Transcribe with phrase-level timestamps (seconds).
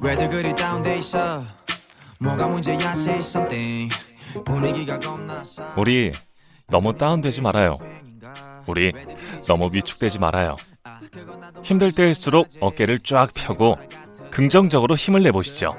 [0.00, 1.44] 왜들 그리 다운돼 있어
[2.18, 3.94] 뭐가 문제야 say something
[4.44, 6.12] 분위기가 겁나 싸 우리
[6.68, 7.76] 너무 다운되지 말아요.
[8.66, 8.92] 우리
[9.46, 10.56] 너무 위축되지 말아요.
[11.62, 13.76] 힘들 때일수록 어깨를 쫙 펴고
[14.30, 15.76] 긍정적으로 힘을 내보시죠.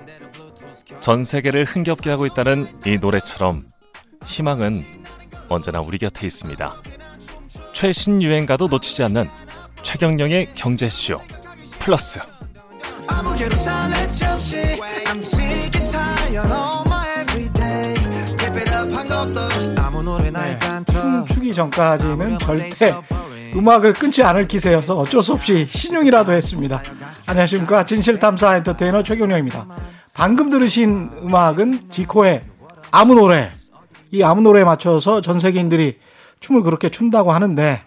[1.00, 3.66] 전 세계를 흥겹게 하고 있다는 이 노래처럼
[4.26, 4.84] 희망은
[5.50, 6.76] 언제나 우리 곁에 있습니다.
[7.82, 9.28] 최신 유행가도 놓치지 않는
[9.82, 11.20] 최경령의 경제쇼
[11.80, 12.20] 플러스
[20.86, 22.94] 틀어 춤추기 전까지는 절대
[23.56, 26.84] 음악을 끊지 않을 기세여서 어쩔 수 없이 신용이라도 했습니다.
[27.26, 27.88] 안녕하십니까.
[27.88, 29.66] 진실탐사 엔터테이너 최경영입니다.
[30.14, 32.44] 방금 들으신 음악은 지코의
[32.92, 33.50] 아무 노래.
[34.12, 35.98] 이 아무 노래에 맞춰서 전 세계인들이
[36.42, 37.80] 춤을 그렇게 춘다고 하는데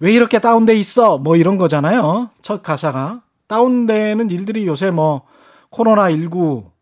[0.00, 1.18] 왜 이렇게 다운돼 있어?
[1.18, 2.30] 뭐 이런 거잖아요.
[2.40, 3.22] 첫 가사가.
[3.46, 5.22] 다운되는 일들이 요새 뭐
[5.70, 6.72] 코로나 19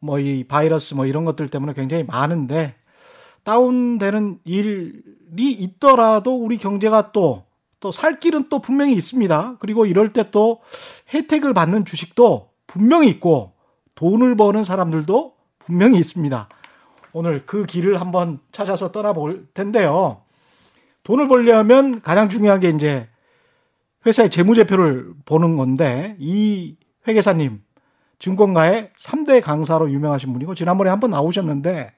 [0.00, 2.74] 뭐 이 바이러스 뭐 이런 것들 때문에 굉장히 많은데
[3.44, 7.44] 다운되는 일이 있더라도 우리 경제가 또,
[7.80, 9.56] 또 살 길은 또 분명히 있습니다.
[9.60, 10.60] 그리고 이럴 때 또
[11.14, 13.52] 혜택을 받는 주식도 분명히 있고
[13.94, 16.48] 돈을 버는 사람들도 분명히 있습니다.
[17.12, 20.22] 오늘 그 길을 한번 찾아서 떠나볼 텐데요.
[21.06, 23.08] 돈을 벌려면 가장 중요한 게 이제
[24.04, 26.74] 회사의 재무제표를 보는 건데 이
[27.06, 27.62] 회계사님
[28.18, 31.92] 증권가의 3대 강사로 유명하신 분이고 지난번에 한번 나오셨는데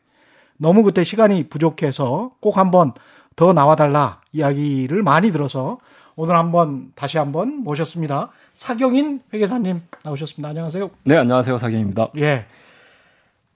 [0.59, 2.93] 너무 그때 시간이 부족해서 꼭 한번
[3.35, 5.79] 더 나와달라 이야기를 많이 들어서
[6.15, 8.31] 오늘 한번 다시 한번 모셨습니다.
[8.53, 10.51] 사경인 회계사님 나오셨습니다.
[10.51, 10.91] 안녕하세요.
[11.05, 11.57] 네, 안녕하세요.
[11.57, 12.09] 사경입니다.
[12.19, 12.45] 예.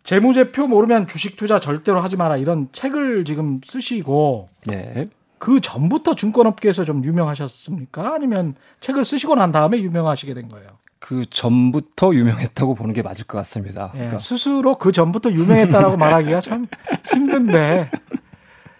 [0.02, 5.10] 재무제표 모르면 주식 투자 절대로 하지 마라 이런 책을 지금 쓰시고 네.
[5.42, 8.14] 그 전부터 증권업계에서 좀 유명하셨습니까?
[8.14, 10.68] 아니면 책을 쓰시고 난 다음에 유명하시게 된 거예요?
[11.00, 13.90] 그 전부터 유명했다고 보는 게 맞을 것 같습니다.
[13.94, 16.68] 예, 그러니까 스스로 그 전부터 유명했다라고 말하기가 참
[17.10, 17.90] 힘든데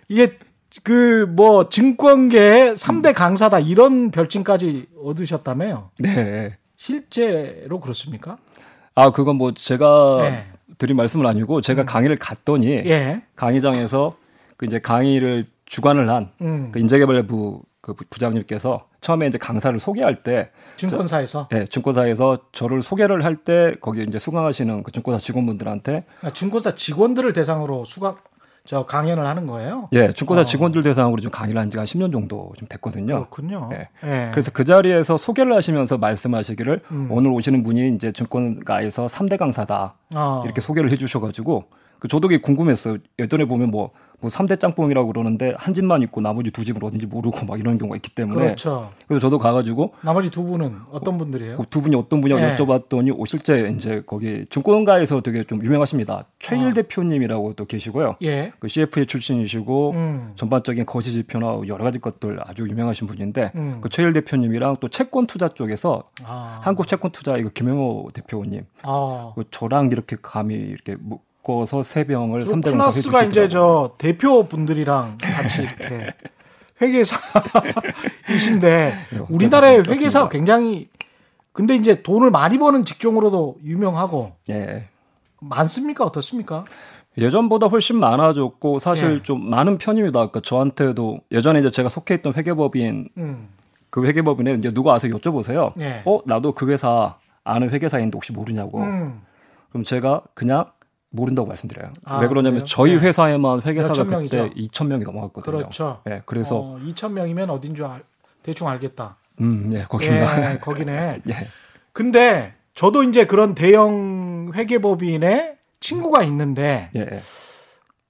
[0.07, 0.39] 이게
[0.85, 5.91] 그 뭐 증권계의 3대 강사다 이런 별칭까지 얻으셨다며요.
[5.99, 6.57] 네.
[6.77, 8.37] 실제로 그렇습니까?
[8.95, 10.47] 아, 그건 뭐 제가 네.
[10.79, 13.23] 드린 말씀은 아니고 제가 강의를 갔더니 예.
[13.35, 14.17] 강의장에서
[14.57, 16.69] 그 이제 강의를 주관을 한 음.
[16.71, 23.37] 그 인재개발부 그 부장님께서 처음에 이제 강사를 소개할 때 증권사에서 예, 증권사에서 저를 소개를 할
[23.43, 28.17] 때 거기 이제 수강하시는 그 증권사 직원분들한테 아, 증권사 직원들을 대상으로 수강
[28.67, 29.89] 저 강연을 하는 거예요.
[29.95, 30.45] 예, 증권사 어.
[30.45, 33.15] 직원들 대상으로 좀 강의를 한 지가 한 10년 정도 좀 됐거든요.
[33.31, 33.71] 그렇군요.
[33.73, 33.89] 예.
[34.05, 34.31] 예.
[34.31, 37.09] 그래서 그 자리에서 소개를 하시면서 말씀하시기를 음.
[37.11, 39.95] 오늘 오시는 분이 이제 증권가에서 3대 강사다.
[40.15, 40.43] 어.
[40.45, 41.65] 이렇게 소개를 해 주셔 가지고
[41.99, 42.99] 그 저도 그게 궁금했어요.
[43.21, 43.91] 예전에 보면 뭐,
[44.23, 47.97] 뭐 3대 짱뽕이라고 그러는데 한 집만 있고 나머지 두 집은 어딘지 모르고 막 이런 경우가
[47.97, 48.91] 있기 때문에 그렇죠.
[49.09, 51.59] 그래서 저도 가가지고 나머지 두 분은 어떤 분들이에요?
[51.69, 52.55] 두 분이 어떤 분이냐고 예.
[52.55, 56.27] 여쭤봤더니 오, 실제 이제 거기 증권가에서 되게 좀 유명하십니다.
[56.39, 56.71] 최일 아.
[56.71, 58.17] 대표님이라고 또 계시고요.
[58.23, 58.53] 예.
[58.61, 60.33] 그 CFA 출신이시고 음.
[60.37, 63.79] 전반적인 거시 지표나 여러 가지 것들 아주 유명하신 분인데 음.
[63.81, 66.61] 그 최일 대표님이랑 또 채권 투자 쪽에서 아.
[66.63, 69.33] 한국 채권 투자 이거 김영호 대표님 아.
[69.35, 70.97] 그 저랑 이렇게 감히 이렇게
[71.43, 76.15] 묶어서 세 병을 주로 3대 플러스가 이제 저 대표 분들이랑 같이 이렇게
[78.27, 79.93] 회계사이신데 우리나라의 그렇습니다.
[79.93, 80.89] 회계사가 굉장히
[81.53, 84.85] 근데 이제 돈을 많이 버는 직종으로도 유명하고 예.
[85.41, 86.65] 많습니까 어떻습니까?
[87.19, 89.23] 예전보다 훨씬 많아졌고 사실 예.
[89.23, 90.19] 좀 많은 편입니다.
[90.19, 93.49] 그러니까 저한테도 예전에 이제 제가 속해 있던 회계법인 음.
[93.91, 95.79] 그 회계법인에 이제 누가 와서 여쭤보세요.
[95.79, 96.01] 예.
[96.07, 98.81] 어 나도 그 회사 아는 회계사인데 혹시 모르냐고.
[98.81, 99.21] 음.
[99.69, 100.67] 그럼 제가 그냥
[101.13, 101.93] 모른다고 말씀드려요.
[102.05, 102.65] 아, 왜 그러냐면 그래요?
[102.67, 103.01] 저희 네.
[103.01, 104.51] 회사에만 회계사가 그때 명이죠?
[104.51, 105.59] 2천 명이 넘어갔거든요.
[105.59, 106.01] 그렇죠.
[106.09, 108.03] 예, 그래서 어, 2천 명이면 어딘 줄 알,
[108.43, 109.17] 대충 알겠다.
[109.41, 110.53] 음, 예, 거기입니다.
[110.53, 111.23] 예, 거기네.
[111.29, 111.49] 예.
[111.93, 117.21] 근데 저도 이제 그런 대형 회계법인에 친구가 있는데 예, 예,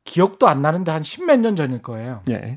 [0.04, 2.22] 기억도 안 나는데 한 십몇 년 전일 거예요.
[2.30, 2.56] 예,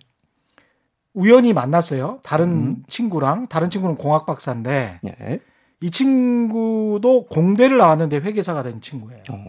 [1.13, 2.19] 우연히 만났어요.
[2.23, 2.83] 다른 음.
[2.87, 5.39] 친구랑 다른 친구는 공학 박사인데 예.
[5.81, 9.23] 이 친구도 공대를 나왔는데 회계사가 된 친구예요.
[9.31, 9.45] 어,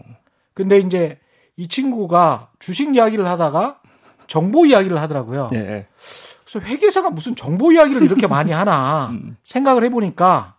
[0.57, 1.19] 근데 이제
[1.55, 3.79] 이 친구가 주식 이야기를 하다가
[4.25, 5.49] 정보 이야기를 하더라고요.
[5.53, 5.87] 예, 예.
[6.43, 9.37] 그래서 회계사가 무슨 정보 이야기를 이렇게 많이 하나 음.
[9.43, 10.55] 생각을 해보니까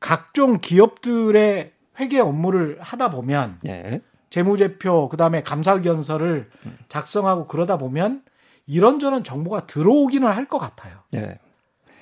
[0.00, 4.02] 각종 기업들의 회계 업무를 하다 보면 예.
[4.28, 6.50] 재무제표 그다음에 감사 의견서를
[6.88, 8.20] 작성하고 그러다 보면
[8.66, 10.98] 이런저런 정보가 들어오기는 할 것 같아요.
[11.14, 11.38] 예.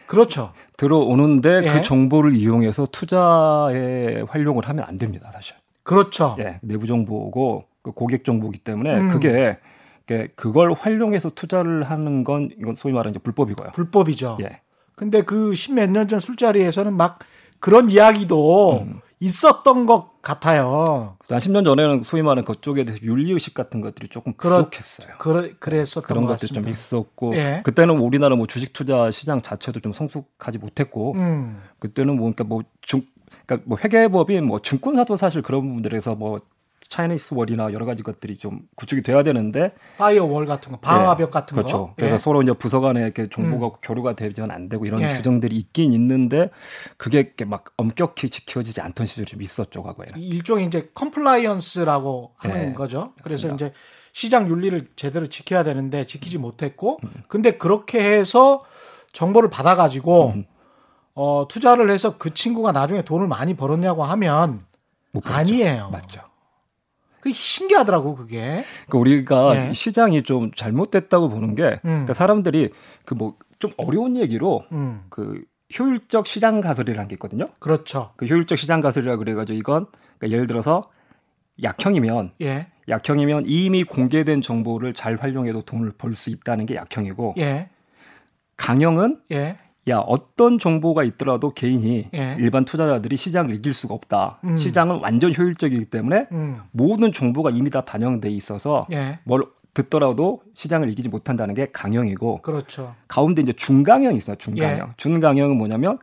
[0.08, 0.52] 그렇죠.
[0.78, 1.68] 들어오는데 예.
[1.68, 5.54] 그 정보를 이용해서 투자에 활용을 하면 안 됩니다, 사실.
[5.84, 6.36] 그렇죠.
[6.40, 9.08] 예, 내부 정보고 그 고객 정보기 때문에 음.
[9.10, 9.58] 그게
[10.36, 13.70] 그걸 활용해서 투자를 하는 건 이건 소위 말하는 이제 불법이고요.
[13.72, 14.38] 불법이죠.
[14.42, 14.60] 예.
[14.96, 17.18] 근데 그 십몇 년 전 술자리에서는 막
[17.60, 19.00] 그런 이야기도 음.
[19.20, 21.16] 있었던 것 같아요.
[21.30, 25.16] 한 10년 전에는 소위 말하는 그쪽에 대해서 윤리의식 같은 것들이 조금 그렇- 부족했어요.
[25.18, 26.68] 그래, 그랬었던 그런 것 것들이 좀.
[26.68, 27.60] 있었고 예.
[27.64, 32.44] 그때는 뭐 우리나라 뭐 주식 투자 시장 자체도 좀 성숙하지 못했고 음, 그때는 뭐 그러니까
[32.44, 33.02] 뭐 중
[33.46, 36.40] 그러니까 뭐 회계법인 뭐 증권사도 사실 그런 부분들에서 뭐
[36.88, 41.78] Chinese wall이나 여러 가지 것들이 좀 구축이 돼야 되는데 firewall 같은 거, 방화벽 같은 그렇죠.
[41.78, 41.94] 거.
[41.96, 42.18] 그래서 예.
[42.18, 45.08] 서로 이제 부서 간에 이렇게 정보가 교류가 되면 안 되고 이런 예.
[45.08, 46.50] 규정들이 있긴 있는데
[46.96, 50.20] 그게 이렇게 막 엄격히 지켜지지 않던 시절이 좀 있었죠 과거에는.
[50.20, 53.12] 일종의 이제 compliance라고 하는 네, 거죠.
[53.22, 53.66] 그래서 맞습니다.
[53.66, 53.74] 이제
[54.12, 57.10] 시장 윤리를 제대로 지켜야 되는데 지키지 못했고, 음.
[57.26, 58.62] 근데 그렇게 해서
[59.12, 60.44] 정보를 받아가지고 음.
[61.14, 64.64] 어, 투자를 해서 그 친구가 나중에 돈을 많이 벌었냐고 하면.
[65.24, 65.90] 아니에요.
[65.90, 66.20] 맞죠.
[67.20, 68.64] 그게 신기하더라고 그게.
[68.86, 69.70] 그러니까 우리가 네.
[69.70, 71.80] 이 시장이 좀 잘못됐다고 보는 게 음.
[71.82, 72.70] 그러니까 사람들이
[73.04, 75.42] 그 뭐 좀 어려운 얘기로 음, 그
[75.78, 77.46] 효율적 시장 가설이라는 게 있거든요.
[77.60, 78.10] 그렇죠.
[78.16, 79.86] 그 효율적 시장 가설이라 그래가지고 이건
[80.18, 80.90] 그러니까 예를 들어서
[81.62, 87.70] 약형이면 예, 약형이면 이미 공개된 정보를 잘 활용해도 돈을 벌 수 있다는 게 약형이고 예,
[88.56, 89.56] 강형은 예,
[89.88, 92.36] 야 어떤 정보가 있더라도 개인이 예.
[92.38, 94.38] 일반 투자자들이 시장을 이길 수가 없다.
[94.44, 94.56] 음.
[94.56, 99.44] 시장은 완전 효율적이기 때문에 음, 모든 정보가 이미 다 반영돼 있어서 예, 뭘
[99.74, 102.94] 듣더라도 시장을 이기지 못한다는 게 강형이고 그렇죠.
[103.08, 104.36] 가운데 이제 중강형이 있어요.
[104.36, 104.88] 중강형.
[104.88, 104.92] 예.
[104.96, 105.98] 중강형은 뭐냐면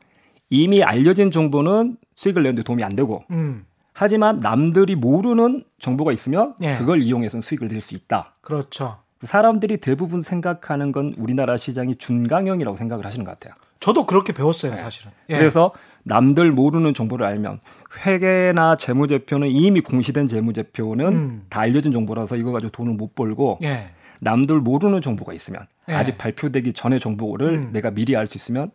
[0.49, 6.75] 이미 알려진 정보는 수익을 내는데 도움이 안 되고 음, 하지만 남들이 모르는 정보가 있으면 예.
[6.75, 8.33] 그걸 이용해서는 수익을 낼 수 있다.
[8.41, 8.97] 그렇죠.
[9.23, 13.53] 사람들이 대부분 생각하는 건 우리나라 시장이 중강형이라고 생각을 하시는 것 같아요.
[13.81, 15.11] 저도 그렇게 배웠어요, 사실은.
[15.29, 15.33] 예.
[15.33, 15.39] 네.
[15.39, 15.73] 그래서
[16.03, 17.59] 남들 모르는 정보를 알면
[18.05, 21.45] 회계나 재무제표는 이미 공시된 재무제표는 음.
[21.49, 23.89] 다 알려진 정보라서 이거 가지고 돈을 못 벌고 예,
[24.21, 25.93] 남들 모르는 정보가 있으면 예.
[25.93, 27.69] 아직 발표되기 전의 정보를 음.
[27.73, 28.71] 내가 미리 알 수 있으면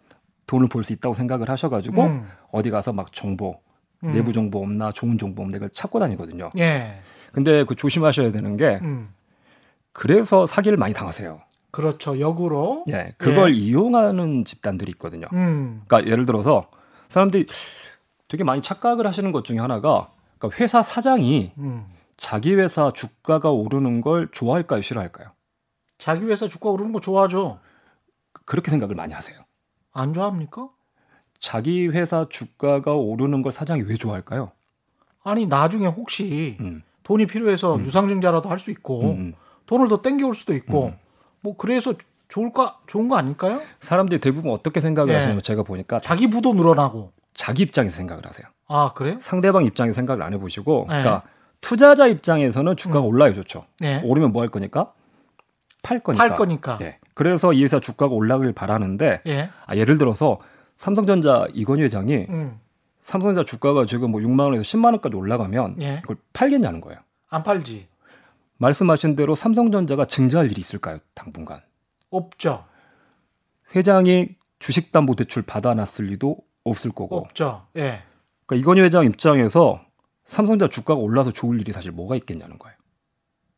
[0.46, 2.26] 돈을 벌 수 있다고 생각을 하셔가지고 음.
[2.52, 3.58] 어디 가서 막 정보
[4.04, 4.10] 음.
[4.12, 6.50] 내부 정보 없나 좋은 정보 없나 이걸 찾고 다니거든요.
[6.58, 7.00] 예,
[7.32, 9.08] 근데 그 조심하셔야 되는 게 음,
[9.92, 11.40] 그래서 사기를 많이 당하세요.
[11.70, 12.18] 그렇죠.
[12.20, 12.84] 역으로.
[12.88, 15.26] 예, 그걸 이용하는 집단들이 있거든요.
[15.32, 16.68] 음, 그러니까 예를 들어서
[17.08, 17.46] 사람들이
[18.28, 21.84] 되게 많이 착각을 하시는 것 중에 하나가 그러니까 회사 사장이 음.
[22.16, 25.30] 자기 회사 주가가 오르는 걸 좋아할까요, 싫어할까요?
[25.98, 27.58] 자기 회사 주가 오르는 거 좋아하죠.
[28.46, 29.38] 그렇게 생각을 많이 하세요.
[29.92, 30.68] 안 좋아합니까?
[31.38, 34.52] 자기 회사 주가가 오르는 걸 사장이 왜 좋아할까요?
[35.22, 37.80] 아니 나중에 혹시 음, 돈이 필요해서 음.
[37.84, 39.34] 유상증자라도 할 수 있고 음, 음.
[39.66, 40.96] 돈을 더 땡겨올 수도 있고 음.
[41.46, 41.94] 뭐 그래서
[42.28, 43.62] 좋을까 좋은 거 아닐까요?
[43.78, 45.14] 사람들이 대부분 어떻게 생각을 예.
[45.16, 47.12] 하시냐면 제가 보니까 자기 부도 늘어나고.
[47.34, 48.48] 자기 입장에서 생각을 하세요.
[48.66, 49.18] 아 그래요?
[49.20, 51.02] 상대방 입장에서 생각을 안 해보시고, 네.
[51.02, 51.22] 그러니까
[51.60, 53.06] 투자자 입장에서는 주가가 음.
[53.06, 53.62] 올라야 좋죠.
[53.78, 54.00] 네.
[54.02, 54.92] 오르면 뭐 할 거니까?
[55.84, 56.26] 팔 거니까.
[56.26, 56.78] 팔 거니까.
[56.80, 56.98] 예.
[57.14, 59.50] 그래서 이 회사 주가가 올라가길 바라는데, 예.
[59.66, 60.38] 아, 예를 들어서
[60.78, 62.58] 삼성전자 이건희 회장이 음.
[62.98, 66.00] 삼성전자 주가가 지금 뭐 6만 원에서 10만 원까지 올라가면 예.
[66.00, 66.98] 그걸 팔겠냐는 거예요.
[67.28, 67.86] 안 팔지.
[68.58, 70.98] 말씀하신 대로 삼성전자가 증자할 일이 있을까요?
[71.14, 71.60] 당분간.
[72.10, 72.64] 없죠.
[73.74, 77.18] 회장이 주식담보대출 받아놨을 리도 없을 거고.
[77.18, 77.66] 없죠.
[77.76, 78.02] 예.
[78.46, 79.84] 그러니까 이건희 회장 입장에서
[80.24, 82.76] 삼성전자 주가가 올라서 좋을 일이 사실 뭐가 있겠냐는 거예요.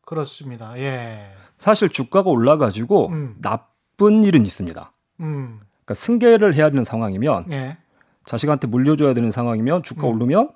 [0.05, 0.77] 그렇습니다.
[0.79, 1.31] 예.
[1.59, 3.37] 사실 주가가 올라가지고 음.
[3.41, 4.93] 나쁜 일은 있습니다.
[5.21, 5.61] 음.
[5.85, 7.79] 그러니까 승계를 해야 되는 상황이면 예.
[8.25, 10.15] 자식한테 물려줘야 되는 상황이면 주가 음.
[10.15, 10.51] 오르면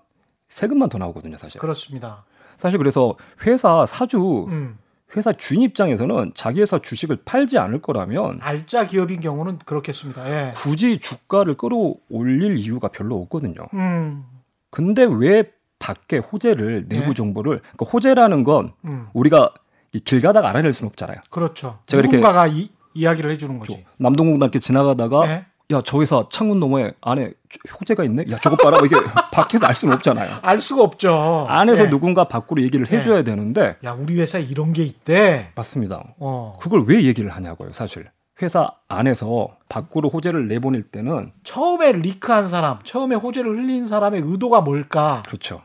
[0.52, 1.58] 세금만 더 나오거든요, 사실.
[1.60, 2.24] 그렇습니다.
[2.58, 3.16] 사실 그래서
[3.46, 4.76] 회사 사주, 음.
[5.16, 10.28] 회사 주인 입장에서는 자기 회사 주식을 팔지 않을 거라면 알짜 기업인 경우는 그렇겠습니다.
[10.30, 10.52] 예.
[10.54, 13.54] 굳이 주가를 끌어올릴 이유가 별로 없거든요.
[13.74, 14.24] 음.
[14.70, 17.14] 근데 왜 밖에 호재를 내부 네.
[17.14, 19.08] 정보를 그러니까 호재라는 건 음.
[19.14, 19.52] 우리가
[19.92, 21.16] 이길 가다가 알아낼 수는 없잖아요.
[21.30, 21.78] 그렇죠.
[21.86, 23.84] 제가 이렇게- 누군가가 이, 이야기를 해주는 거지.
[23.96, 25.46] 남동공단 이렇게 지나가다가 예.
[25.72, 27.32] 야저 회사 창문 너머에 안에
[27.80, 28.24] 호재가 있네.
[28.30, 28.78] 야 저거 봐라.
[28.78, 28.96] 뭐 이게
[29.32, 30.38] 밖에서 알 수는 없잖아요.
[30.42, 31.46] 알 수가 없죠.
[31.48, 31.90] 안에서 예.
[31.90, 32.98] 누군가 밖으로 얘기를 네.
[32.98, 35.50] 해줘야 되는데 야 우리 회사에 이런 게 있대.
[35.54, 36.14] 맞습니다.
[36.18, 36.58] 어.
[36.60, 38.06] 그걸 왜 얘기를 하냐고요, 사실.
[38.40, 45.22] 회사 안에서 밖으로 호재를 내보낼 때는 처음에 리크한 사람, 처음에 호재를 흘린 사람의 의도가 뭘까?
[45.26, 45.62] 그렇죠.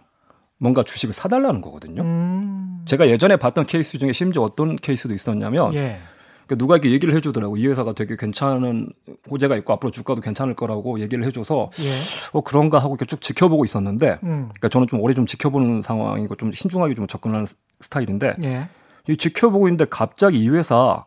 [0.60, 2.02] 뭔가 주식을 사달라는 거거든요.
[2.04, 2.82] 음.
[2.86, 6.00] 제가 예전에 봤던 케이스 중에 심지어 어떤 케이스도 있었냐면 예.
[6.48, 8.90] 그 누가 이렇게 얘기를 해주더라고 이 회사가 되게 괜찮은
[9.30, 11.98] 호재가 있고 앞으로 주가도 괜찮을 거라고 얘기를 해줘서 예.
[12.32, 14.48] 어 그런가 하고 이렇게 쭉 지켜보고 있었는데 음.
[14.50, 18.70] 그러니까 저는 좀 오래 좀 지켜보는 상황이고 좀 신중하게 좀 접근하는 스- 스타일인데 예.
[19.10, 21.06] 이 지켜보고 있는데 갑자기 이 회사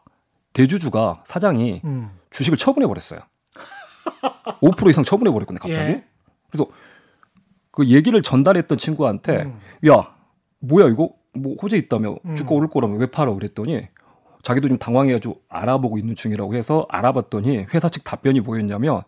[0.53, 2.11] 대주주가 사장이 음.
[2.31, 3.21] 주식을 처분해 버렸어요.
[4.61, 5.83] 5% 이상 처분해 버렸거든요, 갑자기.
[5.93, 6.05] 예.
[6.51, 6.67] 그래서
[7.71, 9.59] 그 얘기를 전달했던 친구한테 음.
[9.89, 10.15] 야
[10.59, 12.37] 뭐야 이거 뭐 호재 있다며 음.
[12.37, 13.89] 주가 오를 거라며 왜 팔아 그랬더니
[14.43, 19.03] 자기도 좀 당황해가지고 알아보고 있는 중이라고 해서 알아봤더니 회사 측 답변이 뭐였냐면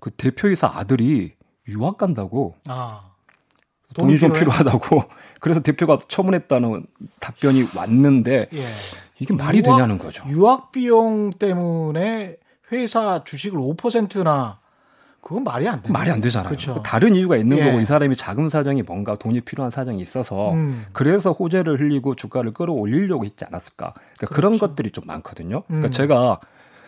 [0.00, 1.32] 그 대표이사 아들이
[1.68, 3.02] 유학 간다고 아.
[3.94, 4.32] 돈이 좀?
[4.32, 5.02] 필요하다고
[5.40, 6.86] 그래서 대표가 처분했다는
[7.20, 8.66] 답변이 왔는데 예.
[9.18, 10.22] 이게 말이 유학- 되냐는 거죠.
[10.28, 12.36] 유학 비용 때문에
[12.70, 14.60] 회사 주식을 5%나
[15.20, 15.92] 그건 말이 안 돼.
[15.92, 16.48] 말이 안 되잖아요.
[16.48, 16.82] 그렇죠.
[16.82, 17.64] 다른 이유가 있는 예.
[17.64, 20.86] 거고 이 사람이 자금 사정이 뭔가 돈이 필요한 사정이 있어서 음.
[20.92, 23.94] 그래서 호재를 흘리고 주가를 끌어올리려고 했지 않았을까.
[24.16, 24.68] 그러니까 그런 그렇죠.
[24.68, 25.62] 것들이 좀 많거든요.
[25.64, 25.90] 그러니까 음.
[25.90, 26.40] 제가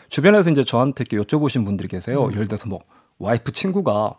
[0.09, 2.27] 주변에서 이제 저한테 이렇게 여쭤보신 분들이 계세요.
[2.27, 2.33] 음.
[2.33, 2.81] 예를 들어서 뭐
[3.19, 4.15] 와이프 친구가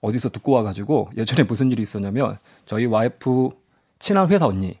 [0.00, 3.50] 어디서 듣고 와가지고 예전에 무슨 일이 있었냐면 저희 와이프
[3.98, 4.78] 친한 회사 언니,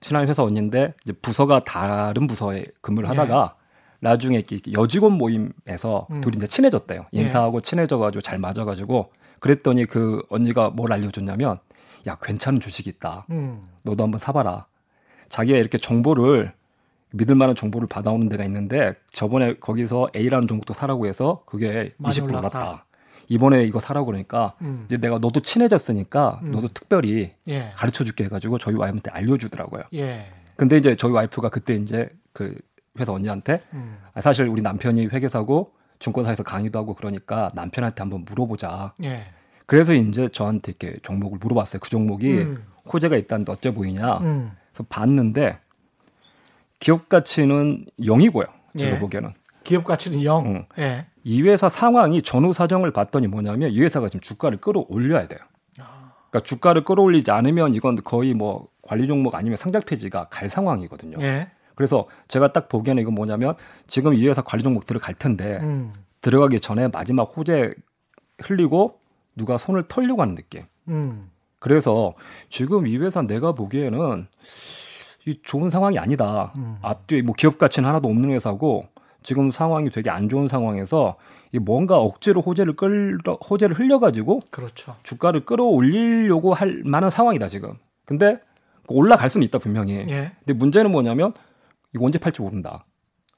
[0.00, 3.54] 친한 회사 언니인데 이제 부서가 다른 부서에 근무를 하다가
[4.00, 4.42] 나중에
[4.72, 6.16] 여직원 모임에서 네.
[6.16, 6.20] 음.
[6.20, 7.06] 둘이 이제 친해졌대요.
[7.14, 7.20] 예.
[7.20, 11.58] 인사하고 친해져가지고 잘 맞아가지고 그랬더니 그 언니가 뭘 알려줬냐면
[12.06, 13.26] 야 괜찮은 주식이 있다.
[13.30, 13.68] 음.
[13.82, 14.66] 너도 한번 사봐라.
[15.28, 16.52] 자기가 이렇게 정보를
[17.12, 22.30] 믿을 만한 정보를 받아오는 데가 있는데 저번에 거기서 A라는 종목도 사라고 해서 그게 많이 20%
[22.30, 22.38] 올랐다.
[22.38, 22.86] 올랐다.
[23.28, 24.84] 이번에 이거 사라고 그러니까 음.
[24.86, 26.50] 이제 내가 너도 친해졌으니까 음.
[26.50, 27.70] 너도 특별히 예.
[27.74, 29.84] 가르쳐 줄게 해가지고 저희 와이프한테 알려주더라고요.
[29.94, 30.26] 예.
[30.56, 32.56] 근데 이제 저희 와이프가 그때 이제 그
[32.98, 33.98] 회사 언니한테 음.
[34.14, 38.94] 아, 사실 우리 남편이 회계사고 증권사에서 강의도 하고 그러니까 남편한테 한번 물어보자.
[39.04, 39.26] 예.
[39.66, 41.80] 그래서 이제 저한테 이렇게 종목을 물어봤어요.
[41.80, 42.64] 그 종목이 음.
[42.92, 44.18] 호재가 있다는데 어째 보이냐.
[44.18, 44.52] 음.
[44.72, 45.58] 그래서 봤는데
[46.80, 48.48] 기업 가치는 0이고요.
[48.76, 48.98] 제가 예.
[48.98, 49.32] 보기에는.
[49.62, 50.46] 기업 가치는 0.
[50.46, 50.66] 응.
[50.78, 51.06] 예.
[51.22, 55.40] 이 회사 상황이 전후 사정을 봤더니 뭐냐면 이 회사가 지금 주가를 끌어올려야 돼요.
[55.78, 56.14] 아.
[56.30, 61.18] 그러니까 주가를 끌어올리지 않으면 이건 거의 뭐 관리 종목 아니면 상장 폐지가 갈 상황이거든요.
[61.20, 61.50] 예.
[61.80, 63.54] 그래서 제가 딱 보기에는 이건 뭐냐면
[63.86, 65.94] 지금 이 회사 관리 종목 들어갈 텐데 음.
[66.20, 67.72] 들어가기 전에 마지막 호재
[68.38, 69.00] 흘리고
[69.34, 70.64] 누가 손을 털려고 하는 느낌.
[70.88, 71.30] 음.
[71.58, 72.12] 그래서
[72.50, 74.26] 지금 이 회사 내가 보기에는
[75.24, 76.52] 이 좋은 상황이 아니다.
[76.56, 76.76] 음.
[76.82, 78.84] 앞뒤에 뭐 기업 가치는 하나도 없는 회사고
[79.22, 81.16] 지금 상황이 되게 안 좋은 상황에서
[81.52, 84.96] 이 뭔가 억지로 호재를 끌어 호재를 흘려가지고 그렇죠.
[85.02, 87.78] 주가를 끌어올리려고 할 만한 상황이다 지금.
[88.04, 88.38] 근데
[88.86, 90.04] 올라갈 수는 있다 분명히.
[90.10, 90.32] 예.
[90.40, 91.32] 근데 문제는 뭐냐면
[91.94, 92.84] 이거 언제 팔지 모른다.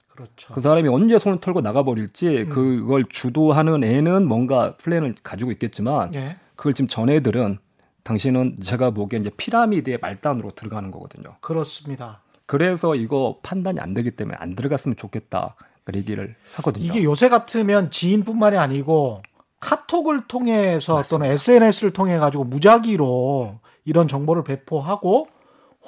[0.09, 0.53] 그렇죠.
[0.53, 2.49] 그 사람이 언제 손을 털고 나가버릴지 음.
[2.51, 6.37] 그걸 주도하는 애는 뭔가 플랜을 가지고 있겠지만 예.
[6.55, 7.59] 그걸 지금 전 애들은
[8.03, 11.37] 당신은 제가 보기엔 이제 피라미드의 말단으로 들어가는 거거든요.
[11.41, 12.21] 그렇습니다.
[12.47, 15.57] 그래서 이거 판단이 안 되기 때문에 안 들어갔으면 좋겠다.
[15.85, 16.85] 그 얘기를 하거든요.
[16.85, 19.23] 이게 요새 같으면 지인뿐만이 아니고
[19.61, 25.29] 카톡을 통해서 또는 SNS를 통해 가지고 무작위로 이런 정보를 배포하고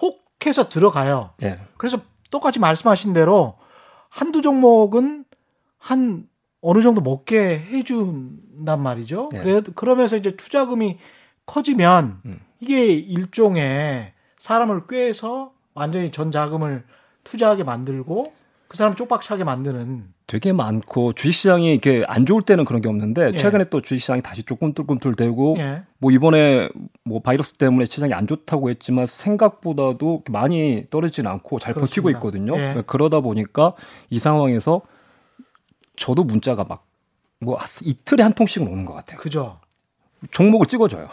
[0.01, 1.31] 혹해서 들어가요.
[1.43, 1.61] 예.
[1.77, 1.99] 그래서
[2.35, 3.59] 똑같이 말씀하신 대로
[4.09, 5.25] 한두 종목은
[5.79, 6.27] 한
[6.61, 9.29] 어느 정도 먹게 해준단 말이죠.
[9.31, 9.41] 네.
[9.41, 10.99] 그래 그러면서 이제 투자금이
[11.47, 12.41] 커지면 음.
[12.59, 16.85] 이게 일종의 사람을 꿰서 완전히 전 자금을
[17.23, 18.25] 투자하게 만들고
[18.75, 23.39] 그 사람 쪽박차게 만드는 되게 많고 주식시장이 이렇게 안 좋을 때는 그런 게 없는데 예.
[23.39, 25.85] 최근에 또 주식시장이 다시 조금 뚫꿈틀대고 예.
[25.99, 26.69] 뭐 이번에
[27.05, 32.19] 뭐 바이러스 때문에 시장이 안 좋다고 했지만 생각보다도 많이 떨어지진 않고 잘 버티고 그렇습니다.
[32.19, 32.59] 있거든요.
[32.59, 32.83] 예.
[32.85, 33.75] 그러다 보니까
[34.11, 34.81] 이 상황에서
[35.97, 36.85] 저도 문자가 막
[37.41, 39.19] 뭐 이틀에 한 통씩은 오는 것 같아요.
[39.19, 39.61] 그죠.
[40.31, 41.09] 종목을 찍어줘요.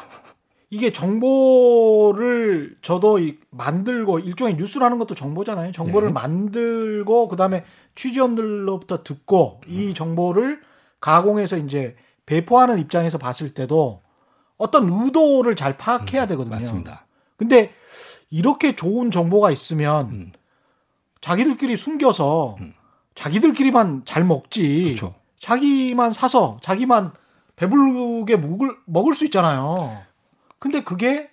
[0.73, 5.73] 이게 정보를 저도 이- 만들고 일종의 뉴스라는 것도 정보잖아요.
[5.73, 6.13] 정보를 네.
[6.13, 9.69] 만들고 그다음에 취재원들로부터 듣고 음.
[9.71, 10.61] 이 정보를
[11.01, 14.01] 가공해서 이제 배포하는 입장에서 봤을 때도
[14.57, 16.55] 어떤 의도를 잘 파악해야 되거든요.
[16.55, 17.05] 음, 맞습니다.
[17.35, 17.73] 근데
[18.29, 20.31] 이렇게 좋은 정보가 있으면 음.
[21.19, 22.73] 자기들끼리 숨겨서 음.
[23.13, 24.83] 자기들끼리만 잘 먹지.
[24.85, 25.15] 그렇죠.
[25.37, 27.11] 자기만 사서 자기만
[27.57, 30.01] 배부르게 먹을 먹을 수 있잖아요.
[30.61, 31.27] 근데 그게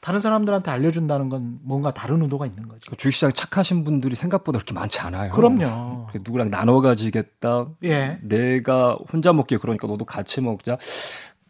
[0.00, 2.90] 다른 사람들한테 알려준다는 건 뭔가 다른 의도가 있는 거죠.
[2.90, 5.30] 그 주식시장 착하신 분들이 생각보다 그렇게 많지 않아요.
[5.32, 6.06] 그럼요.
[6.10, 7.66] 그 누구랑 나눠 가지겠다.
[7.84, 8.18] 예.
[8.22, 10.78] 내가 혼자 먹기 그러니까 너도 같이 먹자.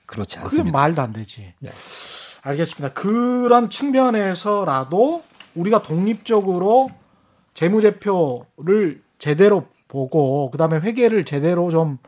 [0.07, 0.77] 그렇지 그게 않습니다.
[0.77, 1.55] 말도 안 되지.
[1.65, 1.69] 예.
[2.43, 2.95] 알겠습니다.
[2.95, 5.23] 그런 측면에서라도
[5.55, 6.91] 우리가 독립적으로
[7.55, 11.99] 재무제표를 제대로 보고 그다음에 회계를 제대로 좀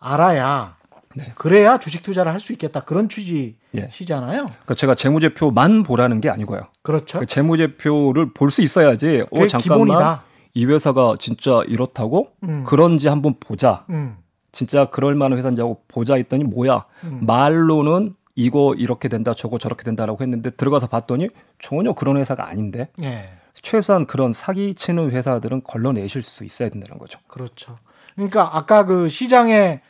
[0.00, 0.76] 알아야
[1.14, 1.32] 네.
[1.36, 3.88] 그래야 주식 투자를 할 수 있겠다 그런 예.
[3.88, 4.46] 취지시잖아요.
[4.46, 6.62] 그러니까 제가 재무제표만 보라는 게 아니고요.
[6.82, 7.20] 그렇죠.
[7.20, 9.24] 그 재무제표를 볼 수 있어야지.
[9.30, 10.22] 어 잠깐만 기본이다.
[10.54, 12.64] 이 회사가 진짜 이렇다고 음.
[12.66, 13.84] 그런지 한번 보자.
[13.90, 14.16] 음.
[14.52, 17.20] 진짜 그럴 만한 회사인지 하고 보자 했더니 뭐야 음.
[17.26, 21.28] 말로는 이거 이렇게 된다 저거 저렇게 된다라고 했는데 들어가서 봤더니
[21.60, 23.30] 전혀 그런 회사가 아닌데 예.
[23.62, 27.18] 최소한 그런 사기치는 회사들은 걸러내실 수 있어야 된다는 거죠.
[27.28, 27.78] 그렇죠.
[28.14, 29.80] 그러니까 아까 그 시장의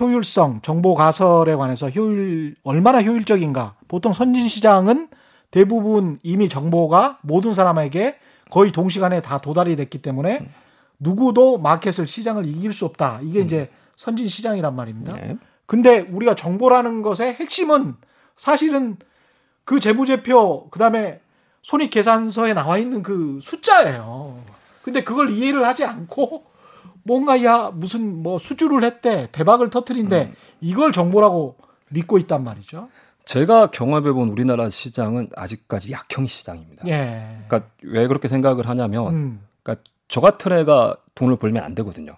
[0.00, 3.76] 효율성, 정보 가설에 관해서 효율 얼마나 효율적인가.
[3.88, 5.08] 보통 선진 시장은
[5.50, 8.16] 대부분 이미 정보가 모든 사람에게
[8.50, 10.48] 거의 동시간에 다 도달이 됐기 때문에
[10.98, 13.20] 누구도 마켓을 시장을 이길 수 없다.
[13.22, 15.14] 이게 이제 선진 시장이란 말입니다.
[15.16, 15.36] 네.
[15.66, 17.96] 근데 우리가 정보라는 것의 핵심은
[18.36, 18.96] 사실은
[19.64, 21.20] 그 재무제표 그다음에
[21.62, 24.42] 손익 계산서에 나와 있는 그 숫자예요.
[24.82, 26.44] 근데 그걸 이해를 하지 않고
[27.04, 31.56] 뭔가 야 무슨 뭐 수주를 했대 대박을 터트린대 이걸 정보라고
[31.90, 32.88] 믿고 있단 말이죠.
[33.24, 36.86] 제가 경험해본 우리나라 시장은 아직까지 약형 시장입니다.
[36.88, 37.44] 예.
[37.46, 39.40] 그러니까 왜 그렇게 생각을 하냐면, 음.
[39.62, 42.16] 그러니까 저 같은 애가 돈을 벌면 안 되거든요.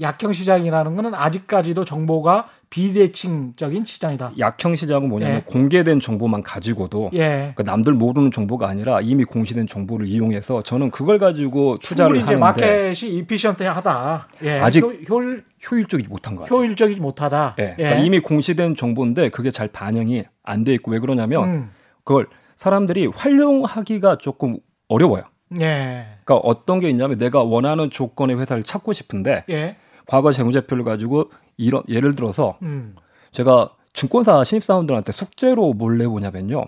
[0.00, 4.32] 약형 시장이라는 거는 아직까지도 정보가 비대칭적인 시장이다.
[4.38, 5.40] 약형 시장은 뭐냐면 예.
[5.44, 7.52] 공개된 정보만 가지고도 예.
[7.54, 13.10] 그러니까 남들 모르는 정보가 아니라 이미 공시된 정보를 이용해서 저는 그걸 가지고 투자를 하는데 마켓이
[13.18, 14.28] 이피션트하다.
[14.44, 14.60] 예.
[14.60, 15.36] 아직 효, 효,
[15.70, 16.58] 효율적이지 못한 거 같아요.
[16.58, 17.56] 효율적이지 못하다.
[17.58, 17.74] 예.
[17.76, 21.70] 그러니까 이미 공시된 정보인데 그게 잘 반영이 안 돼 있고 왜 그러냐면 음.
[22.04, 22.26] 그걸
[22.56, 25.24] 사람들이 활용하기가 조금 어려워요.
[25.60, 26.06] 예.
[26.24, 29.76] 그러니까 어떤 게 있냐면 내가 원하는 조건의 회사를 찾고 싶은데 예.
[30.10, 32.96] 과거 재무제표를 가지고 이런 예를 들어서 음.
[33.30, 36.64] 제가 증권사 신입사원들한테 숙제로 뭘 내보냐면요.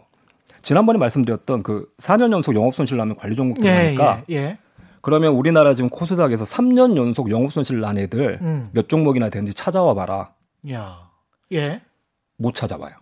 [0.63, 3.97] 지난번에 말씀드렸던 그 4년 연속 영업손실 나면 관리 종목들 예.
[3.99, 4.25] 예.
[4.31, 4.59] 예.
[5.01, 8.71] 그러면 우리나라 지금 코스닥에서 3년 연속 영업손실 난 애들 음.
[8.73, 10.33] 몇 종목이나 되는지 찾아와 봐라.
[10.71, 11.11] 야.
[11.51, 11.83] 예.
[12.37, 12.95] 못 찾아봐요.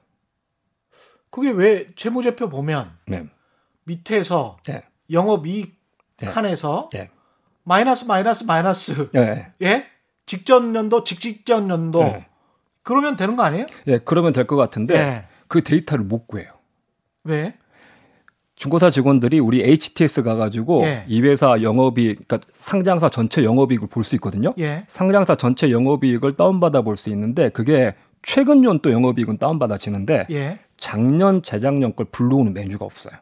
[1.29, 3.27] 그게 왜 재무제표 보면 네.
[3.85, 4.85] 밑에서 예.
[5.11, 5.79] 영업이익
[6.23, 6.27] 예.
[6.29, 7.11] 칸에서 예.
[7.63, 9.53] 마이너스 마이너스 마이너스 예.
[10.33, 10.37] 예?
[10.37, 12.27] 직전 연도 직직전 연도 예.
[12.83, 13.67] 그러면 되는 거 아니에요?
[13.89, 15.25] 예, 그러면 될 것 같은데 예.
[15.49, 16.49] 그 데이터를 못 구해요.
[17.25, 17.55] 왜?
[18.57, 21.05] 중고사 직원들이 우리 HTS 가가지고 예.
[21.09, 24.55] 이 회사 영업이익, 그러니까 상장사 전체 영업이익을 볼 수 있거든요.
[24.59, 24.85] 예.
[24.89, 30.59] 상장사 전체 영업이익을 다운받아 볼 수 있는데 그게 최근 연도 영업이익은 다운받아지는데 예.
[30.77, 33.15] 작년, 재작년 걸 불러오는 메뉴가 없어요.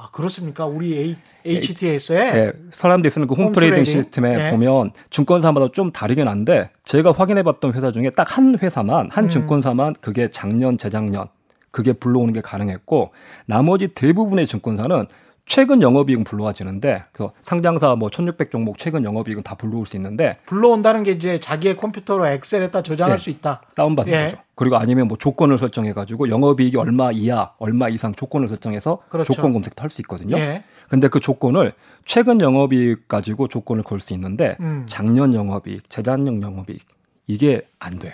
[0.00, 0.64] 아, 그렇습니까?
[0.64, 3.84] 우리 HTS에 예, 사람들이 쓰는 그 홈트레이딩?
[3.84, 4.50] 시스템에 예.
[4.52, 9.28] 보면 증권사마다 좀 다르긴 한데 제가 확인해봤던 회사 중에 딱 한 회사만 한 음.
[9.28, 11.26] 증권사만 그게 작년, 재작년
[11.72, 13.10] 그게 불러오는 게 가능했고
[13.46, 15.06] 나머지 대부분의 증권사는
[15.48, 21.02] 최근 영업이익은 불러와지는데 그래서 상장사 뭐 1600 종목 최근 영업이익은 다 불러올 수 있는데 불러온다는
[21.02, 23.18] 게 이제 자기의 컴퓨터로 엑셀에다 저장할 예.
[23.18, 23.62] 수 있다.
[23.74, 24.24] 다운받는 예.
[24.26, 24.36] 거죠.
[24.54, 29.32] 그리고 아니면 뭐 조건을 설정해 가지고 영업이익이 얼마 이하, 얼마 이상 조건을 설정해서 그렇죠.
[29.32, 30.36] 조건 검색도 할 수 있거든요.
[30.36, 30.64] 예.
[30.90, 31.72] 근데 그 조건을
[32.04, 34.84] 최근 영업이익 가지고 조건을 걸 수 있는데 음.
[34.86, 36.82] 작년 영업이익, 재작년 영업이익
[37.26, 38.12] 이게 안 돼요.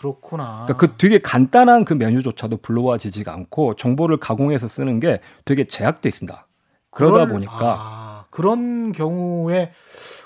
[0.00, 0.64] 아, 그렇구나.
[0.66, 6.46] 그러니까 그 되게 간단한 그 메뉴조차도 불러와지지가 않고 정보를 가공해서 쓰는 게 되게 제약돼 있습니다.
[6.90, 9.72] 그러다 그럴- 보니까 아, 그런 경우에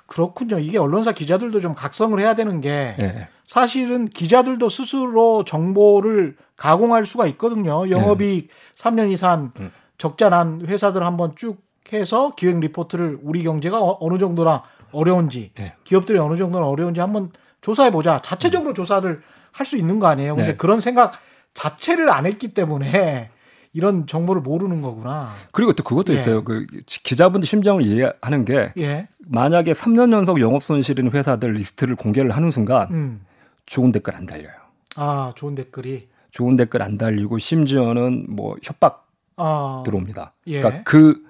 [0.07, 0.59] 그렇군요.
[0.59, 7.27] 이게 언론사 기자들도 좀 각성을 해야 되는 게 예, 사실은 기자들도 스스로 정보를 가공할 수가
[7.29, 7.91] 있거든요.
[7.91, 9.73] 영업이익 3년 이상 음.
[9.99, 15.75] 적자 난 회사들 한번 쭉 해서 기획 리포트를 우리 경제가 어- 어느 정도나 어려운지 예.
[15.85, 18.21] 기업들이 어느 정도나 어려운지 한번 조사해 보자.
[18.23, 19.23] 자체적으로 조사를
[19.55, 20.35] 할 수 있는 거 아니에요.
[20.35, 20.57] 근데 네.
[20.57, 21.13] 그런 생각
[21.55, 23.31] 자체를 안 했기 때문에
[23.73, 25.33] 이런 정보를 모르는 거구나.
[25.53, 26.17] 그리고 또 그것도 예.
[26.17, 26.43] 있어요.
[26.45, 29.09] 그 기자분들 심정을 이해하는 게 예.
[29.27, 33.21] 만약에 3년 연속 영업 손실인 회사들 리스트를 공개를 하는 순간 음.
[33.67, 34.53] 좋은 댓글 안 달려요.
[34.97, 36.09] 아, 좋은 댓글이.
[36.33, 39.83] 좋은 댓글 안 달리고 심지어는 뭐 협박 아.
[39.87, 40.33] 들어옵니다.
[40.49, 40.61] 예.
[40.61, 41.25] 그러니까 그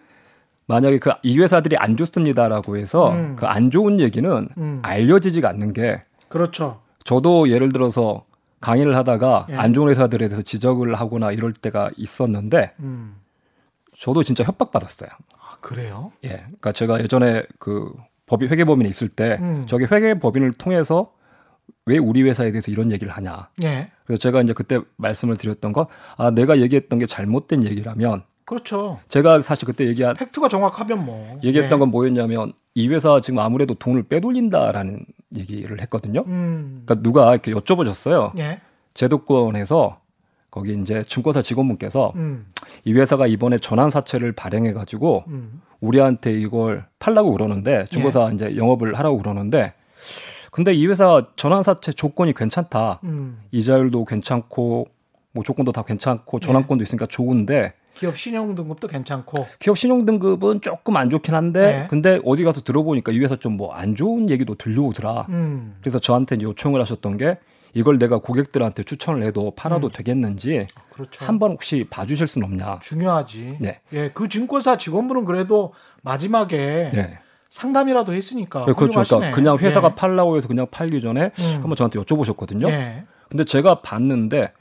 [0.67, 3.37] 만약에 그 이 회사들이 안 좋습니다라고 해서 음.
[3.37, 4.79] 그안 좋은 얘기는 음.
[4.83, 6.81] 알려지지가 않는 게 그렇죠.
[7.05, 8.25] 저도 예를 들어서
[8.61, 9.55] 강의를 하다가 예.
[9.57, 13.17] 안 좋은 회사들에 대해서 지적을 하거나 이럴 때가 있었는데 음.
[13.99, 15.11] 저도 진짜 협박받았어요.
[15.39, 16.13] 아, 그래요?
[16.25, 16.29] 예.
[16.29, 17.93] 그러니까 제가 예전에 그
[18.27, 19.67] 법인 회계법인에 있을 때 음.
[19.69, 21.13] 저기 회계법인을 통해서
[21.87, 23.51] 왜 우리 회사에 대해서 이런 얘기를 하냐.
[23.63, 23.91] 예.
[24.07, 25.87] 그래서 제가 이제 그때 말씀을 드렸던 건
[26.17, 29.01] 아, 내가 얘기했던 게 잘못된 얘기라면 그렇죠.
[29.09, 31.39] 제가 사실 그때 얘기한 팩트가 정확하면 뭐.
[31.43, 31.81] 얘기했던 예.
[31.81, 35.05] 건 뭐였냐면 이 회사 지금 아무래도 돈을 빼돌린다라는
[35.37, 36.25] 얘기를 했거든요.
[36.27, 36.83] 음.
[36.85, 38.37] 그러니까 누가 이렇게 여쭤보셨어요.
[38.39, 38.61] 예.
[38.95, 40.01] 제도권에서
[40.51, 42.47] 거기 이제 증권사 직원분께서 음.
[42.85, 45.61] 이 회사가 이번에 전환 사채를 발행해 가지고 음.
[45.81, 48.35] 우리한테 이걸 팔라고 그러는데 증권사 예.
[48.35, 49.73] 이제 영업을 하라고 그러는데
[50.53, 53.01] 근데 이 회사 전환 사채 조건이 괜찮다.
[53.03, 53.41] 음.
[53.51, 54.87] 이자율도 괜찮고
[55.33, 59.47] 뭐 조건도 다 괜찮고 전환권도 있으니까 좋은데 기업 신용 등급도 괜찮고.
[59.59, 61.87] 기업 신용 등급은 조금 안 좋긴 한데 네.
[61.89, 65.27] 근데 어디 가서 들어보니까 이 회사 좀뭐 안 좋은 얘기도 들려오더라.
[65.31, 65.77] 음.
[65.81, 67.39] 그래서 저한테 요청을 하셨던 게
[67.73, 69.93] 이걸 내가 고객들한테 추천을 해도 팔아도 음.
[69.93, 71.25] 되겠는지 그렇죠.
[71.25, 72.79] 한번 혹시 봐주실 수는 없냐?
[72.81, 73.59] 중요하지.
[73.61, 73.81] 네.
[73.93, 74.11] 예.
[74.15, 77.19] 그 증권사 직원분은 그래도 마지막에 네.
[77.51, 78.65] 상담이라도 했으니까.
[78.67, 79.03] 네, 그렇죠.
[79.03, 79.95] 그러니까 그냥 회사가 예.
[79.95, 81.55] 팔라고 해서 그냥 팔기 전에 음.
[81.55, 82.69] 한번 저한테 여쭤보셨거든요.
[82.69, 83.05] 예.
[83.29, 84.53] 근데 제가 봤는데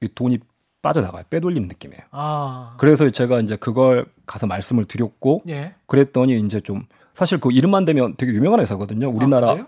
[0.00, 0.38] 이 돈이
[0.82, 1.24] 빠져나가요.
[1.28, 2.02] 빼돌리는 느낌이에요.
[2.10, 2.74] 아.
[2.78, 5.74] 그래서 제가 이제 그걸 가서 말씀을 드렸고 예.
[5.86, 9.08] 그랬더니 이제 좀 사실 그 이름만 되면 되게 유명한 회사거든요.
[9.10, 9.66] 우리나라 아?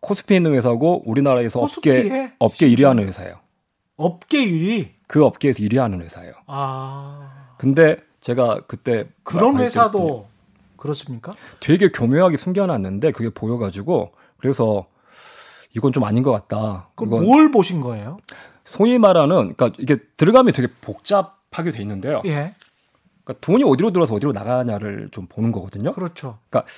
[0.00, 1.98] 코스피에 있는 회사고 우리나라에서 코스피에?
[1.98, 3.36] 업계 업계 1위 하는 회사예요.
[3.96, 4.88] 업계 1위.
[5.06, 6.32] 그 업계에서 1위 하는 회사예요.
[6.46, 7.54] 아.
[7.56, 10.26] 근데 제가 그때 그런 말- 회사도
[10.76, 11.32] 그렇습니까?
[11.60, 14.86] 되게 교묘하게 숨겨놨는데 그게 보여가지고 그래서
[15.76, 16.88] 이건 좀 아닌 것 같다.
[16.94, 18.18] 그 이건 뭘 보신 거예요?
[18.68, 22.22] 소위 말하는 그러니까 이게 들어가면 되게 복잡하게 돼 있는데요.
[22.26, 22.54] 예.
[23.24, 25.92] 그러니까 돈이 어디로 들어서 어디로 나가냐를 좀 보는 거거든요.
[25.92, 26.38] 그렇죠.
[26.48, 26.70] 그러니까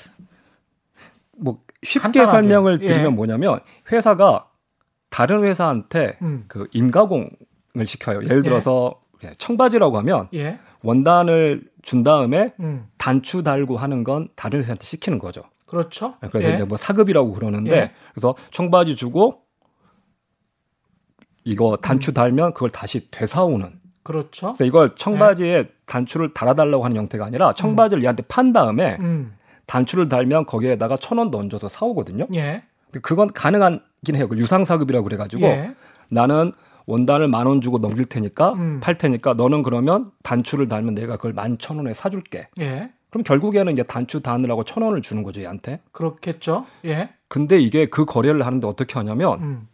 [1.36, 2.30] 뭐 쉽게 간단하게.
[2.30, 2.86] 설명을 예.
[2.86, 4.48] 드리면 뭐냐면 회사가
[5.10, 6.44] 다른 회사한테 음.
[6.48, 7.30] 그 임가공을
[7.86, 8.22] 시켜요.
[8.22, 8.42] 예를 예.
[8.42, 10.58] 들어서 예, 청바지라고 하면 예.
[10.82, 12.86] 원단을 준 다음에 음.
[12.98, 15.42] 단추 달고 하는 건 다른 회사한테 시키는 거죠.
[15.66, 16.14] 그렇죠.
[16.30, 16.54] 그래서 예.
[16.54, 17.92] 이제 뭐 사급이라고 그러는데 예.
[18.12, 19.42] 그래서 청바지 주고
[21.44, 21.76] 이거 음.
[21.80, 23.70] 단추 달면 그걸 다시 되사오는.
[24.02, 24.48] 그렇죠.
[24.48, 29.34] 그래서 이걸 청바지에 단추를 달아달라고 하는 형태가 아니라 청바지를 얘한테 판 다음에 음.
[29.66, 32.26] 단추를 달면 거기에다가 천원 얹어서 사오거든요.
[32.34, 32.62] 예.
[32.86, 34.28] 근데 그건 가능하긴 해요.
[34.28, 35.74] 그 유상사급이라고 그래가지고 예.
[36.10, 36.52] 나는
[36.86, 38.80] 원단을 만 원 주고 넘길 테니까 음.
[38.82, 42.48] 팔 테니까 너는 그러면 단추를 달면 내가 그걸 만 천 원에 사줄게.
[42.58, 42.90] 예.
[43.10, 45.80] 그럼 결국에는 이제 단추 다느라고 천 원을 주는 거죠 얘한테.
[45.92, 46.66] 그렇겠죠.
[46.86, 47.10] 예.
[47.28, 49.68] 근데 이게 그 거래를 하는데 어떻게 하냐면 음.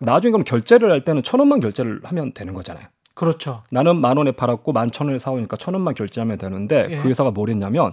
[0.00, 2.86] 나중에 그럼 결제를 할 때는 천 원만 결제를 하면 되는 거잖아요.
[3.14, 3.62] 그렇죠.
[3.70, 6.96] 나는 만 원에 팔았고 만 천 원에 사오니까 천 원만 결제하면 되는데 예.
[6.98, 7.92] 그 회사가 뭘 했냐면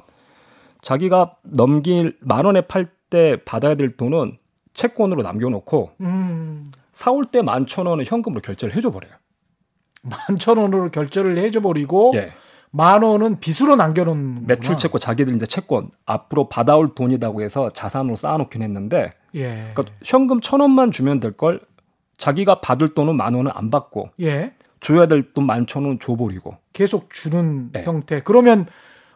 [0.82, 4.38] 자기가 넘길 만 원에 팔 때 받아야 될 돈은
[4.74, 6.66] 채권으로 남겨놓고 음.
[6.92, 9.14] 사올 때 만 천 원을 현금으로 결제를 해줘 버려요.
[10.04, 12.32] 만 천 원으로 결제를 해줘 버리고 예.
[12.72, 18.62] 만 원은 빚으로 남겨놓는 매출 채권 자기들 이제 채권 앞으로 받아올 돈이라고 해서 자산으로 쌓아놓긴
[18.62, 19.72] 했는데 예.
[19.74, 21.62] 그러니까 현금 천 원만 주면 될 걸
[22.18, 24.54] 자기가 받을 돈은 만 원을 안 받고 예.
[24.80, 27.84] 줘야 될 돈 만천 원 줘버리고 계속 주는 네.
[27.84, 28.22] 형태.
[28.24, 28.68] 그러면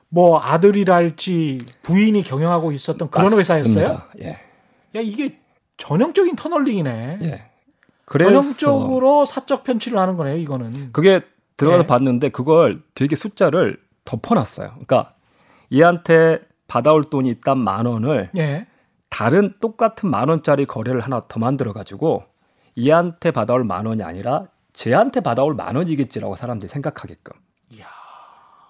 [0.10, 3.88] 뭐 아들이랄지 부인이 경영하고 있었던 그런 회사였어요?
[3.88, 4.08] 맞습니다.
[4.22, 4.30] 예.
[4.96, 5.40] 야 이게
[5.78, 7.20] 전형적인 터널링이네.
[7.24, 7.46] 예.
[8.06, 10.38] 그래서 전형적으로 사적 편취를 하는 거네요.
[10.38, 10.90] 이거는.
[10.92, 11.22] 그게
[11.58, 11.88] 들어가서 예.
[11.88, 14.70] 봤는데 그걸 되게 숫자를 덮어놨어요.
[14.72, 15.14] 그러니까
[15.74, 18.68] 얘한테 받아올 돈이 있단 만 원을 예.
[19.10, 22.24] 다른 똑같은 만 원짜리 거래를 하나 더 만들어 가지고
[22.78, 27.34] 얘한테 받아올 만 원이 아니라 쟤한테 받아올 만 원이겠지라고 사람들이 생각하게끔.
[27.72, 27.88] 이야.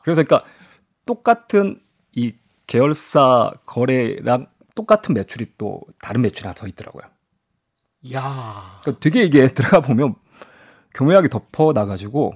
[0.03, 0.49] 그래서 그러니까
[1.05, 1.81] 똑같은
[2.13, 2.33] 이
[2.67, 7.03] 계열사 거래랑 똑같은 매출이 또 다른 매출이 하나 더 있더라고요.
[8.13, 8.79] 야.
[8.81, 10.15] 그러니까 되게 이게 들어가 보면
[10.93, 12.33] 교묘하게 덮어 나가지고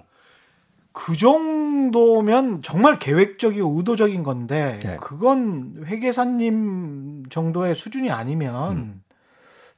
[0.91, 4.95] 그 정도면 정말 계획적이고 의도적인 건데 예.
[4.97, 9.01] 그건 회계사님 정도의 수준이 아니면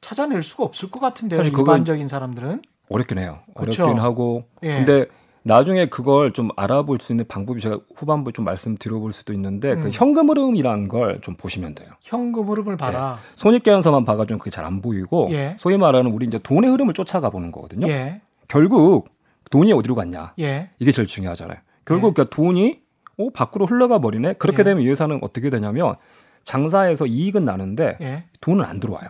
[0.02, 1.40] 찾아낼 수가 없을 것 같은데요.
[1.40, 1.44] 음.
[1.44, 2.62] 사실 일반적인 사람들은.
[2.90, 3.40] 어렵긴 해요.
[3.56, 3.84] 그쵸.
[3.84, 4.44] 어렵긴 하고.
[4.64, 4.76] 예.
[4.78, 5.06] 근데
[5.44, 9.82] 나중에 그걸 좀 알아볼 수 있는 방법이 제가 후반부에 좀 말씀드려볼 수도 있는데 음.
[9.84, 11.90] 그 현금 흐름이라는 걸 좀 보시면 돼요.
[12.02, 13.18] 현금 흐름을 봐라.
[13.36, 15.56] 손익계산서만 봐가지고 그게 잘 안 보이고 예.
[15.60, 17.88] 소위 말하는 우리 이제 돈의 흐름을 쫓아가 보는 거거든요.
[17.88, 18.22] 예.
[18.50, 19.10] 결국
[19.52, 20.70] 돈이 어디로 갔냐 예.
[20.80, 21.58] 이게 제일 중요하잖아요.
[21.86, 22.82] 결국 그러니까 돈이
[23.20, 24.34] 어, 밖으로 흘러가 버리네.
[24.34, 24.64] 그렇게 예.
[24.66, 25.96] 되면 이 회사는 어떻게 되냐면
[26.44, 28.24] 장사에서 이익은 나는데 예.
[28.42, 29.08] 돈은 안 들어와요.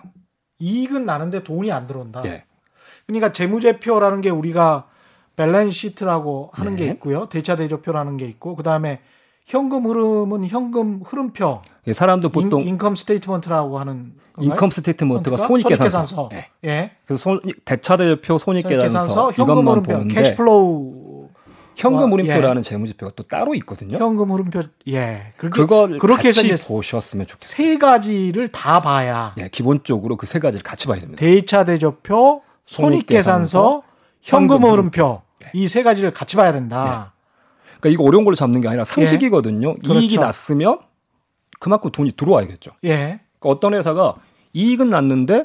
[0.59, 2.23] 이익은 나는데 돈이 안 들어온다.
[2.25, 2.43] 예.
[3.05, 4.87] 그러니까 재무제표라는 게 우리가
[5.35, 6.85] balance sheet라고 하는 네.
[6.85, 7.29] 게 있고요.
[7.29, 8.99] 대차 대조표라는 게 있고 그다음에
[9.45, 14.53] 현금 흐름은 현금 흐름표, 예, 사람도 보통 in, come statement라고 하는 건가요?
[14.53, 15.89] income statement가 손익 계산서?
[15.89, 16.15] 손익계산서.
[16.15, 16.29] 손익계산서.
[16.65, 16.69] 예.
[16.69, 16.91] 예.
[17.05, 21.06] 그래서 손, 대차 대표 손익 계산서 계산서, 현금 흐름표, cash flow,
[21.77, 23.97] 현금 와, 흐름표라는 재무지표가 또 따로 있거든요.
[23.99, 25.33] 현금 흐름표, 예.
[25.37, 27.55] 그렇게 그걸 그렇게 해서 같이 이제 보셨으면 좋겠어요.
[27.55, 31.19] 세 가지를 다 봐야 예, 기본적으로 그 세 가지를 같이 봐야 됩니다.
[31.19, 33.83] 대차 대조표, 손익계산서,
[34.21, 35.49] 현금 흐름표 예.
[35.53, 37.13] 이세 가지를 같이 봐야 된다.
[37.79, 39.75] 그러니까 이거 어려운 걸로 잡는 게 아니라 상식이거든요.
[39.75, 39.99] 그렇죠.
[39.99, 40.79] 이익이 났으면
[41.59, 42.71] 그만큼 돈이 들어와야겠죠.
[42.85, 42.89] 예.
[42.95, 44.15] 그러니까 어떤 회사가
[44.53, 45.43] 이익은 났는데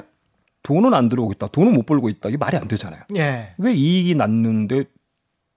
[0.63, 1.47] 돈은 안 들어오고 있다.
[1.47, 2.29] 돈은 못 벌고 있다.
[2.29, 3.01] 이게 말이 안 되잖아요.
[3.15, 3.53] 예.
[3.59, 4.85] 왜 이익이 났는데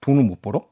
[0.07, 0.65] 돈을 못 벌어?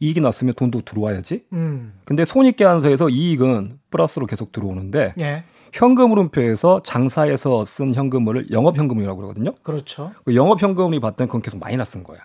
[0.00, 1.46] 이익이 났으면 돈도 들어와야지.
[1.52, 1.94] 음.
[2.04, 5.44] 근데 손익계산서에서 이익은 플러스로 계속 들어오는데 예.
[5.72, 9.54] 현금 흐름표에서 장사에서 쓴 현금을 영업현금이라고 그러거든요.
[9.62, 10.12] 그렇죠.
[10.24, 12.20] 그 영업현금이 봤더니 그건 계속 마이너스인 거야.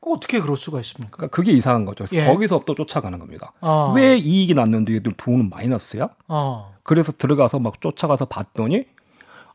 [0.00, 1.16] 어떻게 그럴 수가 있습니까?
[1.16, 2.04] 그러니까 그게 이상한 거죠.
[2.12, 2.24] 예.
[2.24, 3.52] 거기서 또 쫓아가는 겁니다.
[3.60, 3.92] 어.
[3.94, 6.08] 왜 이익이 났는데 얘들 돈은 마이너스야?
[6.28, 6.74] 어.
[6.84, 8.86] 그래서 들어가서 막 쫓아가서 봤더니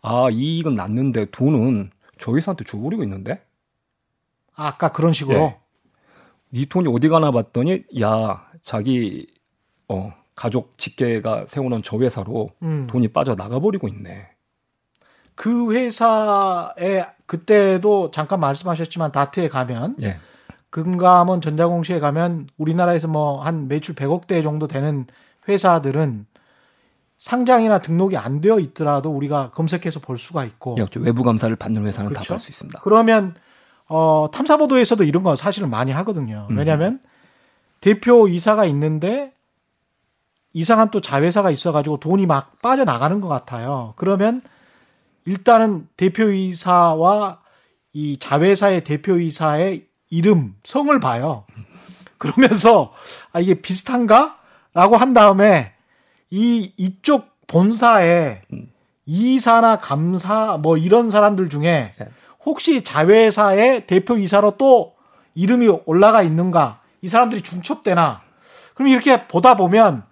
[0.01, 3.41] 아 이익은 났는데 돈은 저 회사한테 줘버리고 있는데
[4.55, 5.37] 아 까 그런 식으로.
[5.39, 5.57] 예.
[6.51, 9.27] 이 돈이 어디 가나 봤더니 야 자기
[9.87, 12.87] 어 가족 직계가 세우는 저 회사로 음.
[12.89, 14.27] 돈이 빠져 나가버리고 있네.
[15.35, 20.17] 그 회사에 그때도 잠깐 말씀하셨지만 다트에 가면 예.
[20.69, 25.05] 금감원 전자공시에 가면 우리나라에서 뭐 한 매출 100억 대 정도 되는
[25.47, 26.25] 회사들은
[27.17, 30.75] 상장이나 등록이 안 되어 있더라도 우리가 검색해서 볼 수가 있고.
[30.79, 32.27] 예, 외부 감사를 받는 회사는 그렇죠?
[32.27, 32.81] 다볼 수 있습니다.
[32.83, 33.35] 그러면
[33.87, 36.47] 어, 탐사 보도에서도 이런 거 사실은 많이 하거든요.
[36.49, 36.57] 음.
[36.57, 36.99] 왜냐하면
[37.81, 39.33] 대표 이사가 있는데
[40.53, 43.93] 이상한 또 자회사가 있어가지고 돈이 막 빠져나가는 것 같아요.
[43.97, 44.41] 그러면
[45.25, 47.39] 일단은 대표이사와
[47.93, 51.45] 이 자회사의 대표이사의 이름, 성을 봐요.
[52.17, 52.93] 그러면서
[53.31, 54.37] 아 이게 비슷한가?
[54.73, 55.73] 라고 한 다음에
[56.29, 58.41] 이 이쪽 본사에
[59.05, 62.07] 이사나 감사 뭐 이런 사람들 중에 네.
[62.45, 64.93] 혹시 자회사의 대표이사로 또
[65.35, 66.81] 이름이 올라가 있는가?
[67.01, 68.21] 이 사람들이 중첩되나?
[68.73, 70.03] 그럼 이렇게 보다 보면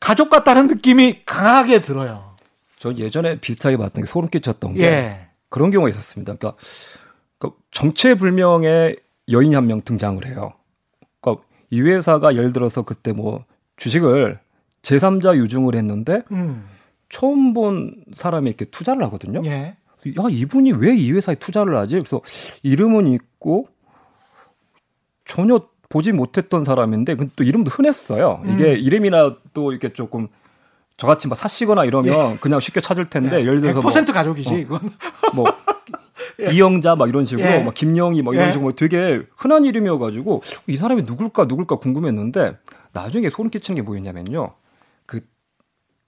[0.00, 2.34] 가족 같다는 느낌이 강하게 들어요.
[2.78, 5.28] 저 예전에 비슷하게 봤던 게 소름 끼쳤던 게 예.
[5.48, 6.34] 그런 경우가 있었습니다.
[6.34, 6.60] 그러니까,
[7.38, 8.96] 그러니까 정체불명의
[9.30, 10.52] 여인이 한명 등장을 해요.
[11.20, 13.44] 그러니까 이 회사가 예를 들어서 그때 뭐
[13.76, 14.38] 주식을
[14.82, 16.68] 제3자 유증을 했는데 음.
[17.08, 19.42] 처음 본 사람이 이렇게 투자를 하거든요.
[19.44, 19.76] 예.
[20.06, 21.96] 야 이분이 왜 이 회사에 투자를 하지?
[21.98, 22.20] 그래서
[22.62, 23.68] 이름은 있고
[25.24, 28.42] 전혀 보지 못했던 사람인데 근데 또 이름도 흔했어요.
[28.46, 28.76] 이게 음.
[28.78, 30.28] 이름이나 또 이렇게 조금
[30.96, 34.58] 저같이 막 사시거나 이러면 그냥 쉽게 찾을 텐데 예를 들어서 100% 가족이지, 어.
[34.58, 34.80] 이건.
[35.34, 35.52] 뭐, 뭐
[36.52, 37.58] 이영자 막 이런 식으로 예.
[37.62, 38.52] 막 김영희 막 이런 예.
[38.52, 42.58] 식으로 되게 흔한 이름이어가지고 이 사람이 누굴까 누굴까 궁금했는데
[42.92, 44.52] 나중에 소름 끼치는 게 뭐였냐면요.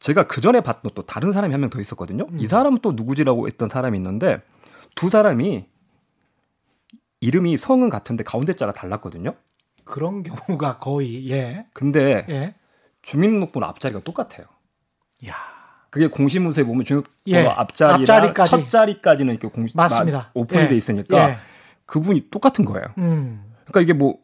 [0.01, 2.27] 그 제가 그 전에 봤던 또 다른 사람이 한 명 더 있었거든요.
[2.31, 2.41] 음.
[2.41, 4.41] 이 사람은 또 누구지라고 했던 사람이 있는데
[4.95, 5.67] 두 사람이
[7.21, 9.35] 이름이 성은 같은데 가운데 자가 달랐거든요.
[9.85, 11.67] 그런 경우가 거의, 예.
[11.75, 12.55] 근데 예.
[13.03, 14.47] 주민등록번호 앞자리가 똑같아요.
[15.29, 15.35] 야
[15.91, 18.35] 그게 공시문서에 보면 주민번호 예, 앞자리랑.
[18.47, 20.31] 첫 자리까지는 이렇게 공 맞습니다.
[20.35, 20.69] 오픈이 예.
[20.69, 21.37] 돼 있으니까 예.
[21.87, 22.87] 그분이 똑같은 거예요.
[22.99, 23.53] 음.
[23.67, 24.19] 그러니까 이게 뭐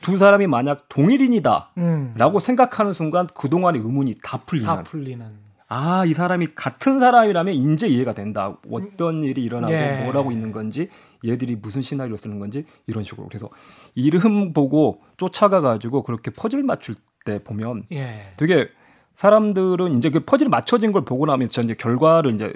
[0.00, 2.40] 두 사람이 만약 동일인이다라고 음.
[2.40, 4.66] 생각하는 순간 그동안의 의문이 다 풀리는.
[4.66, 5.46] 다 풀리는.
[5.68, 8.56] 아, 이 사람이 같은 사람이라면 이제 이해가 된다.
[8.70, 10.02] 어떤 일이 일어나고 예.
[10.04, 10.88] 뭘 하고 있는 건지,
[11.24, 13.26] 얘들이 무슨 시나리오 쓰는 건지 이런 식으로.
[13.26, 13.48] 그래서
[13.94, 18.32] 이름 보고 쫓아가 가지고 그렇게 퍼즐 맞출 때 보면 예.
[18.36, 18.68] 되게
[19.16, 22.52] 사람들은 이제 그 퍼즐 맞춰진 걸 보고 나면 저 이제 결과를 이제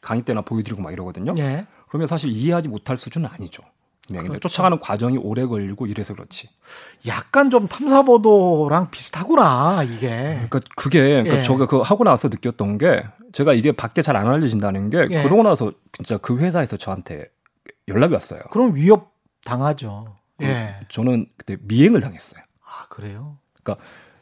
[0.00, 1.32] 강의 때나 보여드리고 막 이러거든요.
[1.38, 1.66] 예.
[1.88, 3.62] 그러면 사실 이해하지 못할 수준은 아니죠.
[4.08, 4.28] 분명히.
[4.28, 4.48] 그렇죠.
[4.48, 6.48] 쫓아가는 과정이 오래 걸리고 이래서 그렇지.
[7.06, 10.08] 약간 좀 탐사보도랑 비슷하구나, 이게.
[10.08, 11.42] 그러니까 그게 그러니까 예.
[11.44, 15.22] 저가 그 하고 나서 느꼈던 게 제가 이게 밖에 잘 안 알려진다는 게 예.
[15.22, 17.26] 그러고 나서 진짜 그 회사에서 저한테
[17.86, 18.40] 연락이 왔어요.
[18.50, 19.12] 그럼 위협
[19.44, 20.16] 당하죠.
[20.42, 20.76] 예.
[20.88, 22.42] 저는 그때 미행을 당했어요.
[22.64, 23.36] 아, 그래요?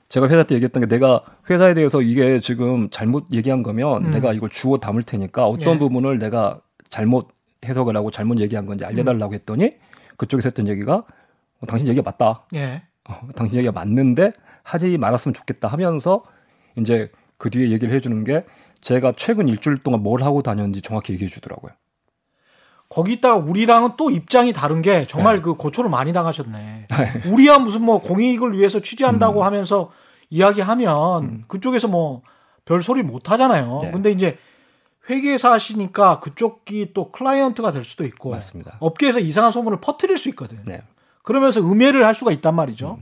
[0.09, 4.11] 제가 회사 때 얘기했던 게 내가 회사에 대해서 이게 지금 잘못 얘기한 거면 음.
[4.11, 5.79] 내가 이걸 주워 담을 테니까 어떤 예.
[5.79, 7.29] 부분을 내가 잘못
[7.67, 9.75] 해석을 하고 잘못 얘기한 건지 알려달라고 했더니
[10.17, 12.47] 그쪽에서 했던 얘기가 어, 당신 얘기가 맞다.
[12.55, 12.83] 예.
[13.09, 16.25] 어, 당신 얘기가 맞는데 하지 말았으면 좋겠다 하면서
[16.77, 18.45] 이제 그 뒤에 얘기를 해주는 게
[18.81, 21.73] 제가 최근 일주일 동안 뭘 하고 다녔는지 정확히 얘기해 주더라고요.
[22.89, 25.43] 거기다가 우리랑은 또 입장이 다른 게 정말 네.
[25.43, 26.87] 그 고초를 많이 당하셨네.
[27.27, 29.45] 우리야 무슨 뭐 공익을 위해서 취재한다고 음.
[29.45, 29.91] 하면서
[30.31, 32.23] 이야기하면 그쪽에서 뭐
[32.67, 33.81] 별 소리 못 하잖아요.
[33.85, 33.91] 네.
[33.93, 34.37] 근데 이제
[35.09, 38.77] 회계사 하시니까 그쪽이 또 클라이언트가 될 수도 있고 맞습니다.
[38.81, 40.59] 업계에서 이상한 소문을 퍼뜨릴 수 있거든.
[40.65, 40.83] 네.
[41.23, 42.99] 그러면서 음해를 할 수가 있단 말이죠.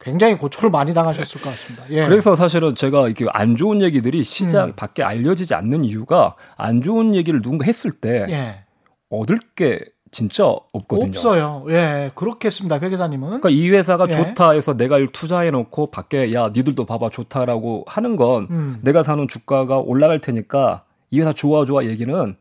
[0.00, 1.84] 굉장히 고초를 많이 당하셨을 것 같습니다.
[1.90, 2.06] 예.
[2.06, 4.72] 그래서 사실은 제가 이렇게 안 좋은 얘기들이 시장 음.
[4.74, 8.64] 밖에 알려지지 않는 이유가 안 좋은 얘기를 누군가 했을 때 예.
[9.10, 11.10] 얻을 게 진짜 없거든요.
[11.10, 11.66] 없어요.
[11.68, 12.10] 예.
[12.14, 12.78] 그렇겠습니다.
[12.78, 13.28] 회계사님은.
[13.28, 14.12] 그러니까 이 회사가 예.
[14.12, 18.78] 좋다 해서 내가 투자해 놓고 밖에 야 니들도 봐봐 좋다라고 하는 건 음.
[18.82, 22.36] 내가 사는 주가가 올라갈 테니까 이 회사 좋아 좋아 얘기는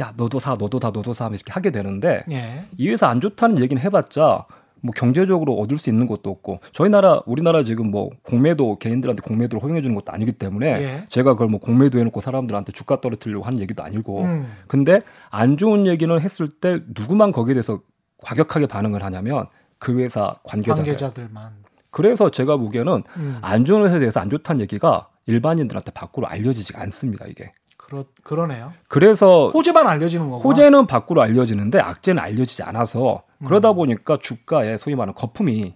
[0.00, 2.64] 야 너도 사 너도 사 너도 사 하면 이렇게 하게 되는데 예.
[2.76, 4.46] 이 회사 안 좋다는 얘기는 해봤자
[4.82, 9.62] 뭐 경제적으로 얻을 수 있는 것도 없고 저희 나라 우리나라 지금 뭐 공매도 개인들한테 공매도를
[9.62, 11.04] 허용해 주는 것도 아니기 때문에 예.
[11.08, 14.52] 제가 그걸 뭐 공매도 해놓고 사람들한테 주가 떨어뜨리려고 하는 얘기도 아니고 음.
[14.66, 17.80] 근데 안 좋은 얘기는 했을 때 누구만 거기에 대해서
[18.22, 19.46] 과격하게 반응을 하냐면
[19.78, 20.84] 그 회사 관계자들.
[20.84, 21.52] 관계자들만.
[21.90, 23.38] 그래서 제가 보기에는 음.
[23.40, 27.52] 안 좋은 회사에 대해서 안 좋다는 얘기가 일반인들한테 밖으로 알려지지가 않습니다 이게.
[27.90, 28.72] 그렇 그러네요.
[28.88, 30.48] 그래서 호재만 알려지는 거고.
[30.48, 33.46] 호재는 밖으로 알려지는데 악재는 알려지지 않아서 음.
[33.48, 35.74] 그러다 보니까 주가에 소위 말하는 거품이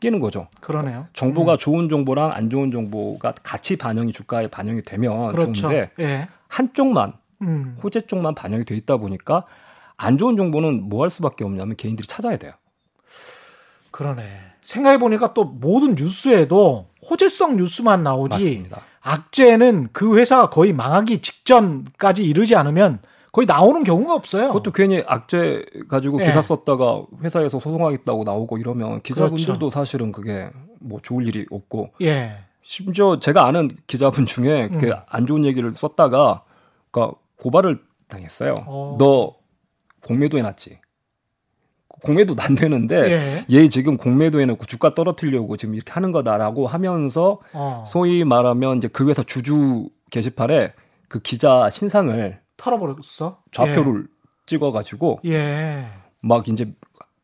[0.00, 0.48] 끼는 거죠.
[0.60, 1.06] 그러네요.
[1.12, 5.52] 정보가 좋은 정보랑 안 좋은 정보가 같이 반영이 주가에 반영이 되면 그렇죠.
[5.52, 6.28] 좋은데 예.
[6.48, 7.76] 한쪽만 음.
[7.82, 9.44] 호재 쪽만 반영이 돼 있다 보니까
[9.98, 12.52] 안 좋은 정보는 뭐 할 수밖에 없냐면 개인들이 찾아야 돼요.
[13.90, 14.22] 그러네.
[14.62, 18.82] 생각해 보니까 또 모든 뉴스에도 호재성 뉴스만 나오지 맞습니다.
[19.00, 23.00] 악재는 그 회사가 거의 망하기 직전까지 이르지 않으면
[23.32, 24.48] 거의 나오는 경우가 없어요.
[24.48, 26.26] 그것도 괜히 악재 가지고 예.
[26.26, 29.70] 기사 썼다가 회사에서 소송하겠다고 나오고 이러면 기자분들도 그렇죠.
[29.70, 32.38] 사실은 그게 뭐 좋을 일이 없고 예.
[32.62, 34.78] 심지어 제가 아는 기자분 중에 음.
[34.78, 36.42] 그안 좋은 얘기를 썼다가
[36.90, 38.54] 그러니까 고발을 당했어요.
[38.66, 38.96] 어.
[38.98, 39.34] 너
[40.06, 40.78] 공매도 해놨지.
[42.02, 43.46] 공매도 안 되는데 예.
[43.50, 47.84] 얘 지금 공매도 해놓고 주가 떨어뜨리려고 지금 이렇게 하는 거다라고 하면서 어.
[47.88, 50.72] 소위 말하면 이제 그 회사 주주 게시판에
[51.08, 53.42] 그 기자 신상을 털어버렸어.
[53.52, 54.06] 좌표를
[54.46, 55.30] 찍어가지고 예.
[55.32, 55.86] 예.
[56.20, 56.72] 막 이제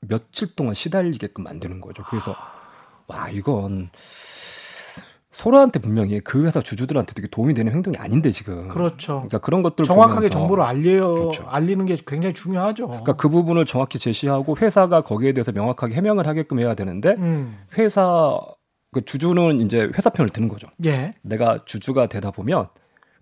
[0.01, 2.05] 며칠 동안 시달리게끔 만드는 거죠.
[2.09, 2.35] 그래서
[3.07, 3.91] 와 이건
[5.37, 8.69] 서로한테 분명히 그 회사 주주들한테 되게 도움이 되는 행동이 아닌데 지금.
[8.69, 9.17] 그렇죠.
[9.17, 11.45] 그러니까 그런 것들 정확하게 정보를 알려 그렇죠.
[11.47, 12.87] 알리는 게 굉장히 중요하죠.
[12.87, 17.59] 그러니까 그 부분을 정확히 제시하고 회사가 거기에 대해서 명확하게 해명을 하게끔 해야 되는데 음.
[17.77, 18.41] 회사
[18.93, 20.69] 그 주주는 이제 회사 편을 드는 거죠.
[20.87, 21.11] 예.
[21.21, 22.69] 내가 주주가 되다 보면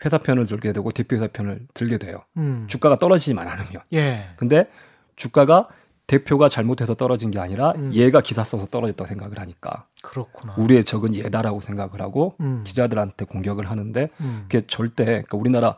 [0.05, 2.23] 회사 편을 들게 되고 대표 회사 편을 들게 돼요.
[2.37, 2.67] 음.
[2.69, 3.83] 주가가 떨어지지만 않으면.
[3.93, 4.27] 예.
[4.37, 4.69] 근데
[5.17, 5.67] 주가가
[6.07, 7.91] 대표가 잘못해서 떨어진 게 아니라 음.
[7.95, 10.55] 얘가 기사 써서 떨어졌다고 생각을 하니까 그렇구나.
[10.59, 12.63] 우리의 적은 얘다라고 생각을 하고 음.
[12.65, 14.45] 기자들한테 공격을 하는데 음.
[14.49, 15.77] 그게 절대 그러니까 우리나라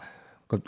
[0.49, 0.61] 그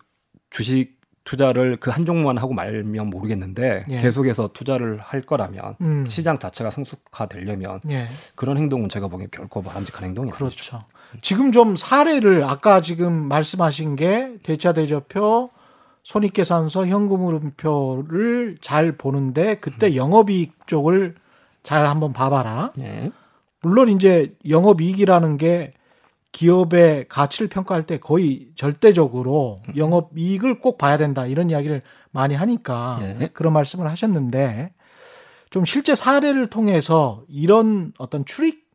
[0.50, 3.98] 주식 투자를 그 한 종목만 하고 말면 모르겠는데 예.
[3.98, 6.06] 계속해서 투자를 할 거라면 음.
[6.06, 8.06] 시장 자체가 성숙화되려면 예.
[8.34, 10.38] 그런 행동은 제가 보기엔 결코 바람직한 행동이 아니죠.
[10.38, 10.84] 그렇죠.
[11.20, 15.50] 지금 좀 사례를 아까 지금 말씀하신 게 대차 대조표,
[16.08, 19.56] 손익계산서, 현금흐름표를 잘 보는데 음.
[19.60, 21.16] 그때 영업이익 쪽을
[21.62, 22.72] 잘 한번 봐봐라.
[22.78, 23.12] 예.
[23.60, 25.74] 물론 이제 영업이익이라는 게
[26.32, 29.74] 기업의 가치를 평가할 때 거의 절대적으로 음.
[29.76, 33.28] 영업이익을 꼭 봐야 된다 이런 이야기를 많이 하니까 예.
[33.34, 34.72] 그런 말씀을 하셨는데
[35.50, 38.67] 좀 실제 사례를 통해서 이런 어떤 출입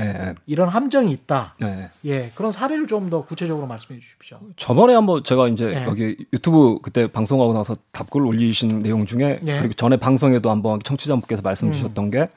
[0.00, 0.34] 예, 예.
[0.46, 1.56] 이런 함정이 있다.
[1.62, 1.90] 예.
[2.04, 4.38] 예, 그런 사례를 좀 더 구체적으로 말씀해 주십시오.
[4.56, 5.84] 저번에 한번 제가 이제 예.
[5.84, 9.58] 여기 유튜브 그때 방송하고 나서 답글 올리신 내용 중에 예.
[9.58, 11.72] 그리고 전에 방송에도 한번 청취자분께서 말씀 음.
[11.72, 12.28] 주셨던 게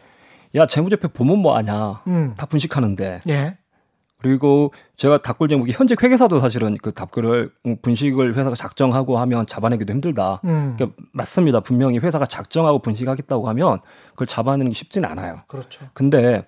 [0.55, 3.57] 야 재무제표 보면 뭐 아냐 음, 다 분식하는데 예,
[4.21, 9.91] 그리고 제가 답글 제목이 현재 회계사도 사실은 그 답글을 음, 분식을 회사가 작정하고 하면 잡아내기도
[9.93, 10.39] 힘들다.
[10.45, 11.59] 음, 그러니까 맞습니다.
[11.59, 13.79] 분명히 회사가 작정하고 분식하겠다고 하면
[14.11, 15.41] 그걸 잡아내는 게 쉽지는 않아요.
[15.47, 15.85] 그렇죠.
[15.93, 16.43] 근데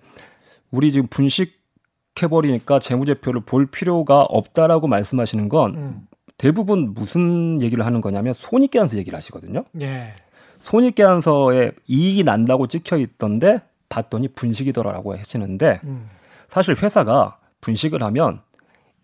[0.72, 8.02] 우리 지금 분식해 버리니까 재무제표를 볼 필요가 없다라고 말씀하시는 건 음, 대부분 무슨 얘기를 하는
[8.02, 9.64] 거냐면 손익계산서 얘기를 하시거든요.
[9.82, 10.14] 예,
[10.60, 16.10] 손익계산서에 이익이 난다고 찍혀 있던데 봤더니 분식이더라라고 하시는데 음,
[16.48, 18.42] 사실 회사가 분식을 하면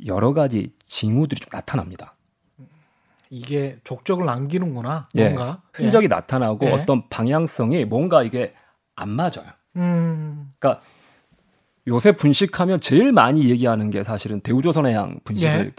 [0.06, 2.16] 여러 가지 징후들이 좀 나타납니다.
[3.30, 5.08] 이게 족적을 남기는구나.
[5.16, 6.72] 예, 뭔가 흔적이 나타나고 예.
[6.72, 8.54] 어떤 방향성이 뭔가 이게
[8.96, 9.48] 안 맞아요.
[9.76, 9.80] 예.
[9.80, 10.84] 음, 그러니까
[11.88, 15.72] 요새 분식하면 제일 많이 얘기하는 게 사실은 대우조선해양 분식을 예.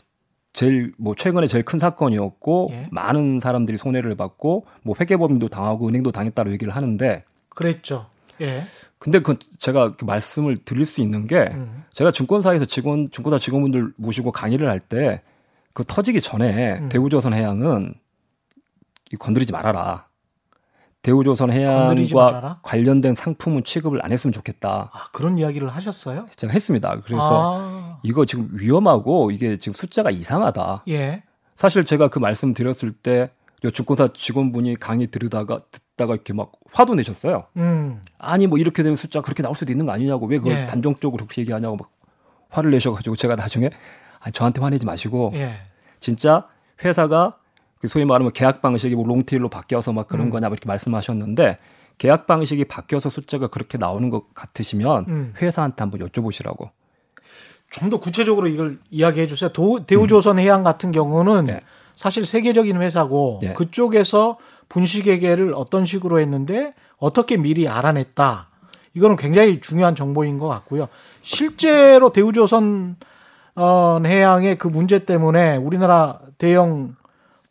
[0.53, 2.88] 제일 뭐 최근에 제일 큰 사건이었고 예.
[2.90, 8.07] 많은 사람들이 손해를 받고 뭐 회계법인도 당하고 은행도 당했다고 얘기를 하는데 그랬죠.
[8.40, 8.62] 예,
[8.99, 13.93] 근데 그 제가 그 말씀을 드릴 수 있는 게 음, 제가 증권사에서 직원 증권사 직원분들
[13.97, 15.23] 모시고 강의를 할 때
[15.75, 16.88] 그 터지기 전에 음.
[16.88, 17.95] 대우조선 해양은
[19.12, 20.07] 이 건드리지 말아라.
[21.05, 22.59] 건드리지 대우조선 해양과 말아라?
[22.62, 24.90] 관련된 상품은 취급을 안 했으면 좋겠다.
[24.93, 26.27] 아 그런 이야기를 하셨어요?
[26.35, 27.01] 제가 했습니다.
[27.05, 30.85] 그래서 아, 이거 지금 위험하고 이게 지금 숫자가 이상하다.
[30.88, 31.23] 예,
[31.57, 33.29] 사실 제가 그 말씀 드렸을 때요
[33.73, 37.45] 증권사 직원분이 강의 들으다가 듣다가 이렇게 막 화도 내셨어요.
[37.57, 40.67] 음, 아니 뭐 이렇게 되면 숫자 그렇게 나올 수도 있는 거 아니냐고 왜 그걸 예.
[40.67, 41.90] 단정적으로 그렇게 얘기하냐고 막
[42.51, 43.71] 화를 내셔가지고 제가 나중에
[44.21, 45.55] 아니 저한테 화내지 마시고 예,
[46.01, 46.49] 진짜
[46.83, 47.43] 회사가 그
[47.88, 50.31] 소위 말하면 계약 방식이 뭐 롱테일로 바뀌어서 막 그런 음.
[50.31, 51.59] 거냐 뭐 이렇게 말씀하셨는데
[51.99, 55.35] 계약 방식이 바뀌어서 숫자가 그렇게 나오는 것 같으시면 음.
[55.40, 56.68] 회사한테 한번 여쭤보시라고.
[57.70, 59.53] 좀 더 구체적으로 이걸 이야기해 주세요.
[59.53, 61.61] 도, 대우조선해양 같은 경우는 네.
[61.97, 63.55] 사실 세계적인 회사고 네.
[63.55, 68.49] 그쪽에서 분식회계를 어떤 식으로 했는데 어떻게 미리 알아냈다.
[68.94, 70.88] 이거는 굉장히 중요한 정보인 것 같고요.
[71.23, 72.97] 실제로 대우조선
[73.57, 76.94] 어, 해양의 그 문제 때문에 우리나라 대형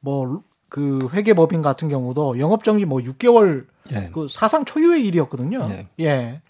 [0.03, 4.09] 뭐 그 회계법인 같은 경우도 영업정지 뭐 6개월 예.
[4.11, 5.67] 그 사상 초유의 일이었거든요.
[5.67, 5.87] 네.
[5.99, 6.41] 예.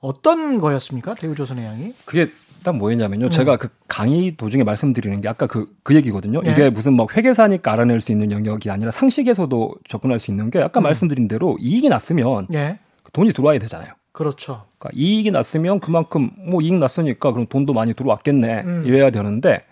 [0.00, 1.14] 어떤 거였습니까?
[1.14, 1.94] 대우조선해양이?
[2.04, 2.30] 그게
[2.62, 3.30] 딱 뭐였냐면요.
[3.30, 6.42] 제가 그 강의 도중에 말씀드리는 게 아까 그, 그 얘기거든요.
[6.42, 6.52] 네.
[6.52, 10.82] 이게 무슨 막 회계사니까 알아낼 수 있는 영역이 아니라 상식에서도 접근할 수 있는 게 아까
[10.82, 12.78] 말씀드린 대로 이익이 났으면 예.
[13.14, 13.94] 돈이 들어와야 되잖아요.
[14.12, 14.66] 그렇죠.
[14.78, 18.60] 그러니까 이익이 났으면 그만큼 뭐 이익 났으니까 그럼 돈도 많이 들어왔겠네.
[18.60, 18.82] 음.
[18.84, 19.64] 이래야 되는데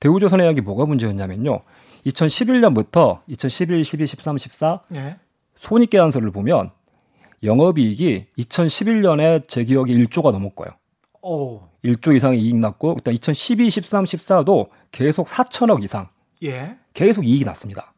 [0.00, 1.62] 대우조선해양이 뭐가 문제였냐면요.
[2.06, 5.16] 2011년부터 2011, 12, 13, 14 예.
[5.56, 6.70] 손익계산서를 보면
[7.42, 10.72] 영업이익이 2011년에 제 기억에 1조가 넘을 거예요.
[11.22, 11.60] 오.
[11.84, 16.08] 1조 이상의 이익 났고 일단 2012, 13, 14도 계속 4천억 이상
[16.42, 16.76] 예.
[16.94, 17.92] 계속 이익이 났습니다.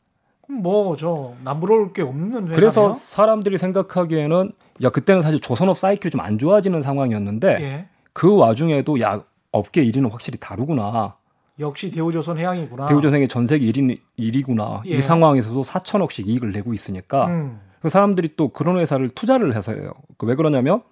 [0.49, 2.55] 뭐저 남부러울 게 없는 회사네요.
[2.55, 4.53] 그래서 사람들이 생각하기에는
[4.83, 7.89] 야 그때는 사실 조선업 사이클이 좀 안 좋아지는 상황이었는데 예.
[8.13, 11.17] 그 와중에도 야 업계 1위는 확실히 다르구나.
[11.61, 12.87] 역시 대우조선 해양이구나.
[12.87, 14.85] 대우조선이 전 세계 1위, 1위구나.
[14.87, 14.97] 예.
[14.97, 17.61] 이 상황에서도 4천억씩 이익을 내고 있으니까 음.
[17.81, 19.93] 그 사람들이 또 그런 회사를 투자를 해서 해요.
[20.19, 20.83] 그왜 그러냐면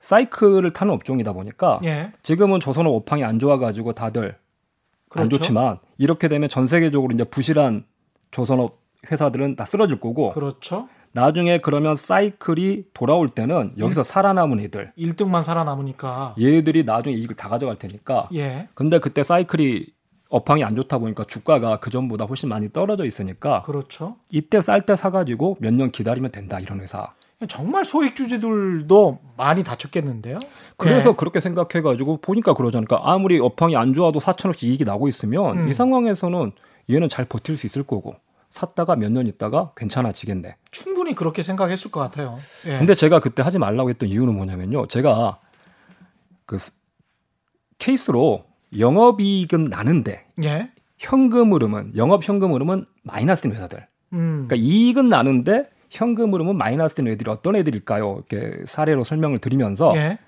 [0.00, 2.12] 사이클을 타는 업종이다 보니까 예.
[2.22, 5.38] 지금은 조선업 업황이 안 좋아가지고 다들 안 그렇죠.
[5.38, 7.84] 좋지만 이렇게 되면 전 세계적으로 이제 부실한
[8.30, 10.88] 조선업 회사들은 다 쓰러질 거고 그렇죠.
[11.20, 16.34] 나중에 그러면 사이클이 돌아올 때는 여기서 살아남은 애들 1등만 살아남으니까.
[16.38, 18.68] 얘들이 나중에 이익을 다 가져갈 테니까 예.
[18.74, 19.86] 근데 그때 사이클이
[20.28, 24.16] 업황이 안 좋다 보니까 주가가 그 전보다 훨씬 많이 떨어져 있으니까 그렇죠.
[24.30, 27.14] 이때 쌀 때 사가지고 몇 년 기다리면 된다 이런 회사
[27.48, 30.38] 정말 소액 주주들도 많이 다쳤겠는데요.
[30.76, 31.14] 그래서 예.
[31.16, 32.86] 그렇게 생각해가지고 보니까 그러잖아요.
[32.86, 35.68] 그러니까 아무리 업황이 안 좋아도 4천억씩 이익이 나고 있으면 음.
[35.68, 36.52] 이 상황에서는
[36.90, 38.16] 얘는 잘 버틸 수 있을 거고
[38.56, 40.56] 샀다가 몇 년 있다가 괜찮아지겠네.
[40.70, 42.38] 충분히 그렇게 생각했을 것 같아요.
[42.66, 42.78] 예.
[42.78, 44.86] 근데 제가 그때 하지 말라고 했던 이유는 뭐냐면요.
[44.86, 45.38] 제가
[46.46, 46.72] 그 스-
[47.78, 48.44] 케이스로
[48.76, 50.70] 영업이익은 나는데 예.
[50.98, 53.86] 현금 흐름은 영업 현금 흐름은 마이너스인 회사들.
[54.14, 54.46] 음.
[54.48, 58.22] 그러니까 이익은 나는데 현금 흐름은 마이너스인 애들이 어떤 애들일까요?
[58.30, 60.18] 이렇게 사례로 설명을 드리면서 예.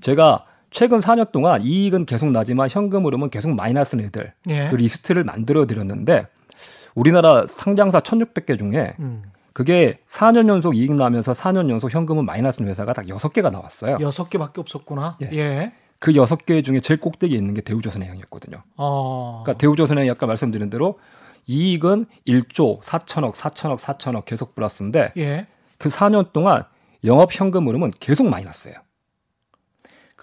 [0.00, 4.68] 제가 최근 4년 동안 이익은 계속 나지만 현금 흐름은 계속 마이너스인 애들 예.
[4.70, 6.26] 그 리스트를 만들어 드렸는데
[6.94, 9.22] 우리나라 상장사 1600개 중에 음.
[9.52, 13.98] 그게 4년 연속 이익 나면서 4년 연속 현금은 마이너스인 회사가 딱 6개가 나왔어요.
[14.00, 15.16] 여섯 개밖에 없었구나.
[15.22, 15.30] 예.
[15.32, 15.72] 예.
[16.00, 18.62] 그 6개 중에 제일 꼭대기에 있는 게 대우조선해양이었거든요.
[18.76, 19.42] 어.
[19.44, 20.98] 그러니까 대우조선해양이 아까 말씀드린 대로
[21.46, 25.46] 이익은 1조 4천억, 4천억, 4천억 계속 플러스인데 예.
[25.78, 26.64] 그 4년 동안
[27.04, 28.76] 영업 현금 흐름은 계속 마이너스예요.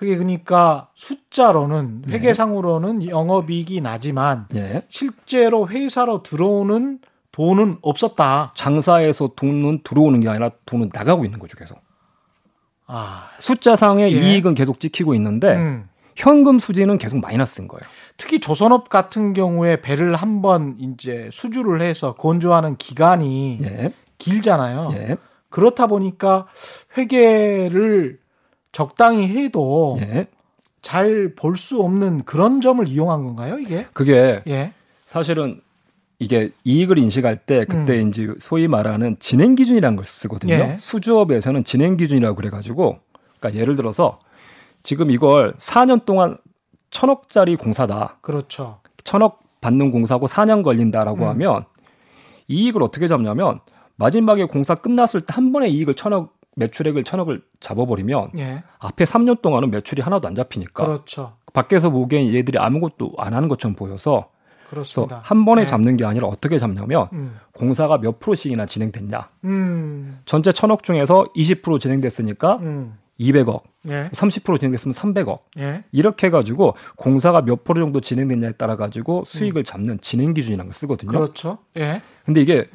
[0.02, 2.16] 그게 그러니까 숫자로는 네.
[2.16, 4.82] 회계상으로는 영업이익이 나지만 예.
[4.90, 6.98] 실제로 회사로 들어오는
[7.32, 8.52] 돈은 없었다.
[8.56, 11.78] 장사에서 돈은 들어오는 게 아니라 돈은 나가고 있는 거죠, 계속.
[12.88, 13.28] 아.
[13.38, 14.18] 숫자상의 예.
[14.20, 15.88] 이익은 계속 찍히고 있는데 음.
[16.16, 17.84] 현금 수지는 계속 마이너스인 거예요.
[18.18, 23.94] 특히 조선업 같은 경우에 배를 한 번 이제 수주를 해서 건조하는 기간이 예.
[24.18, 24.90] 길잖아요.
[24.94, 25.18] 예.
[25.50, 26.48] 그렇다 보니까
[26.98, 28.21] 회계를
[28.72, 30.28] 적당히 해도 예.
[30.82, 33.86] 잘볼 수 없는 그런 점을 이용한 건가요, 이게?
[33.94, 34.74] 그게 예.
[35.06, 35.62] 사실은
[36.20, 38.10] 이게 이익을 인식할 때 그때 음.
[38.10, 40.54] 이제 소위 말하는 진행 기준이라는 걸 쓰거든요.
[40.54, 40.78] 예.
[40.80, 43.00] 수주업에서는 진행 기준이라고 그래 가지고
[43.40, 44.20] 그러니까 예를 들어서
[44.84, 46.38] 지금 이걸 4년 동안
[46.92, 48.18] 천억짜리 공사다.
[48.22, 48.80] 그렇죠.
[49.04, 51.30] 천억 받는 공사고 4년 걸린다라고 음.
[51.30, 51.66] 하면
[52.48, 53.60] 이익을 어떻게 잡냐면
[53.96, 58.64] 마지막에 공사 끝났을 때 한 번에 이익을 천억 매출액을 천억을 잡아버리면 예.
[58.80, 61.34] 앞에 3년 동안은 매출이 하나도 안 잡히니까 그렇죠.
[61.54, 64.30] 밖에서 보기엔 얘들이 아무것도 안 하는 것처럼 보여서
[64.70, 65.22] 그래서 그렇습니다.
[65.24, 65.66] 한 번에 예.
[65.66, 67.38] 잡는 게 아니라 어떻게 잡냐면 음.
[67.54, 70.20] 공사가 몇 프로씩이나 진행됐냐 음.
[70.26, 72.98] 전체 천억 중에서 20% 진행됐으니까 음.
[73.20, 74.10] 200억 예.
[74.12, 75.84] 30% 진행됐으면 300억 예.
[75.92, 81.12] 이렇게 해가지고 공사가 몇 프로 정도 진행됐냐에 따라 가지고 수익을 잡는 진행 기준이라는 걸 쓰거든요.
[81.12, 81.60] 그렇죠.
[81.78, 82.02] 예.
[82.26, 82.70] 근데 이게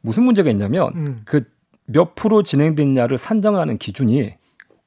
[0.00, 1.22] 무슨 문제가 있냐면 음.
[1.24, 1.44] 그
[1.86, 4.34] 몇 프로 진행됐냐를 산정하는 기준이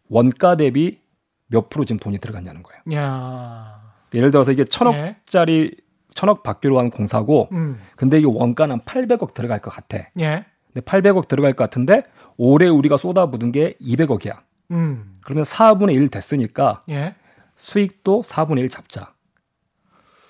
[0.10, 1.00] 원가 대비
[1.48, 2.82] 몇 프로 지금 돈이 들어갔냐는 거예요.
[2.94, 3.94] 야.
[4.14, 4.66] 예를 들어서 이게 예.
[4.66, 5.76] 천억짜리
[6.14, 7.80] 천억 받기로 한 공사고 음.
[7.96, 9.98] 근데 이게 원가는 한 800억 들어갈 것 같아.
[10.20, 10.46] 예.
[10.74, 12.04] 근데 800억 들어갈 것 같은데
[12.38, 14.38] 올해 우리가 쏟아붓은 게 200억이야.
[14.72, 15.20] 음.
[15.24, 17.16] 그러면 4분의 1 됐으니까 예.
[17.58, 19.14] 수익도 4분의 1 잡자.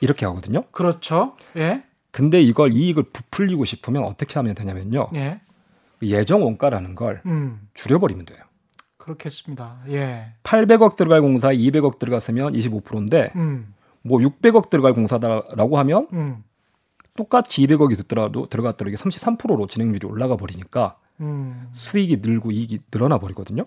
[0.01, 0.63] 이렇게 하거든요.
[0.72, 1.36] 그렇죠.
[1.57, 1.84] 예.
[2.11, 5.09] 근데 이걸 이익을 부풀리고 싶으면 어떻게 하면 되냐면요.
[5.15, 5.41] 예.
[6.02, 7.68] 예정 원가라는 걸 음.
[7.74, 8.39] 줄여버리면 돼요.
[8.97, 9.78] 그렇겠습니다.
[9.89, 10.34] 예.
[10.43, 13.74] 800억 들어갈 공사에 200억 들어갔으면 25%인데 음.
[14.02, 16.43] 뭐 600억 들어갈 공사다라고 하면 음.
[17.16, 21.70] 똑같이 200억이 들더라도 들어갔더라도 이게 33%로 진행률이 올라가 버리니까 음.
[21.74, 23.66] 수익이 늘고 이익이 늘어나 버리거든요.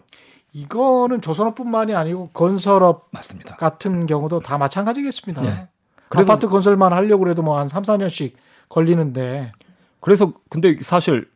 [0.55, 3.57] 이거는 조선업뿐만이 아니고 건설업 맞습니다.
[3.57, 5.43] 같은 경우도 다 마찬가지겠습니다.
[5.43, 5.69] 네.
[6.09, 8.33] 그래서- 아파트 건설만 하려고 해도 뭐 한 3, 4년씩
[8.69, 9.53] 걸리는데
[10.01, 11.29] 그래서 근데 사실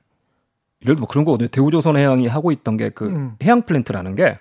[0.83, 1.49] 예를 들어 뭐 그런 거거든요.
[1.49, 3.37] 대우조선 해양이 하고 있던 게 그 음.
[3.43, 4.39] 해양 플랜트라는 게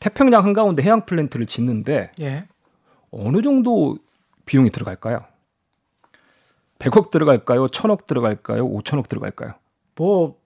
[0.00, 2.46] 태평양 한가운데 해양 플랜트를 짓는데 예.
[3.10, 3.98] 어느 정도
[4.46, 5.24] 비용이 들어갈까요?
[6.78, 7.66] 100억 들어갈까요?
[7.68, 8.68] 1000억 들어갈까요?
[8.68, 9.54] 5천억 들어갈까요?
[9.94, 10.36] 뭐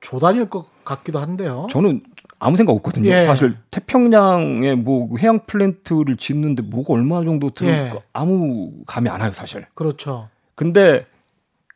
[0.00, 1.66] 조단일 것 같기도 한데요.
[1.70, 2.02] 저는
[2.38, 3.10] 아무 생각 없거든요.
[3.10, 3.24] 예.
[3.24, 8.02] 사실 태평양에 뭐 해양 플랜트를 짓는데 뭐가 얼마 정도 들어갈까 예.
[8.12, 9.66] 아무 감이 안 와요, 사실.
[9.74, 10.28] 그렇죠.
[10.54, 11.06] 근데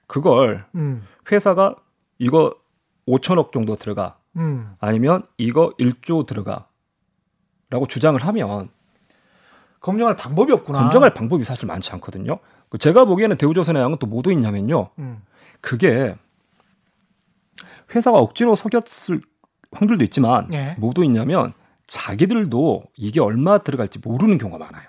[0.06, 1.04] 그걸 음.
[1.30, 1.76] 회사가
[2.18, 2.54] 이거
[3.06, 4.74] 5천억 정도 들어가 음.
[4.80, 6.68] 아니면 이거 1조 들어가
[7.70, 8.68] 라고 주장을 하면
[9.80, 10.80] 검증할 방법이 없구나.
[10.80, 12.38] 검증할 방법이 사실 많지 않거든요.
[12.68, 14.90] 그 제가 보기에는 대우조선해양은 또 뭐도 있냐면요.
[14.98, 15.22] 음.
[15.60, 16.16] 그게
[17.94, 19.20] 회사가 억지로 속였을
[19.70, 20.74] 확률도 있지만 예.
[20.78, 21.52] 뭐도 있냐면
[21.88, 24.88] 자기들도 이게 얼마 들어갈지 모르는 경우가 많아요.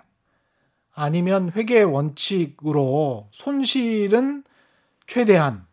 [0.95, 4.43] 아니면 회계 원칙으로 손실은
[5.05, 5.66] 최대한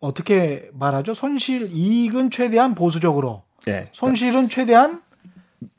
[0.00, 1.14] 어떻게 말하죠?
[1.14, 3.88] 손실 이익은 최대한 보수적으로 예.
[3.92, 5.02] 손실은 최대한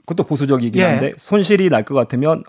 [0.05, 0.85] 그것도 보수적이긴 예.
[0.85, 2.43] 한데 손실이 날 것 같으면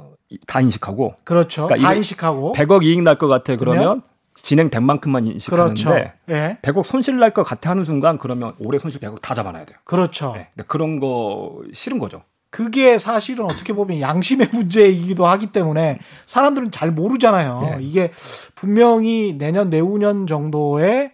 [0.46, 1.66] 다 인식하고 그렇죠.
[1.66, 4.02] 그러니까 다 인식하고 100억 이익 날 것 같아 그러면 그러면?
[4.34, 6.10] 진행된 만큼만 인식하는데 그렇죠.
[6.30, 6.58] 예.
[6.62, 9.78] 100억 손실 날 것 같아 하는 순간 그러면 올해 손실 100억 다 잡아놔야 돼요.
[9.84, 10.32] 그렇죠.
[10.36, 10.48] 네.
[10.54, 12.22] 근데 그런 거 싫은 거죠.
[12.50, 17.60] 그게 사실은 어떻게 보면 양심의 문제이기도 하기 때문에 사람들은 잘 모르잖아요.
[17.62, 17.76] 네.
[17.80, 18.12] 이게
[18.54, 21.11] 분명히 내년 내후년 정도에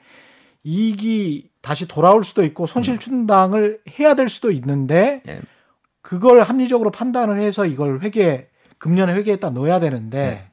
[0.68, 5.40] 이익이 다시 돌아올 수도 있고 손실 충당을 해야 될 수도 있는데 예.
[6.02, 10.44] 그걸 합리적으로 판단을 해서 이걸 회계 금년에 회계에다 넣어야 되는데 네.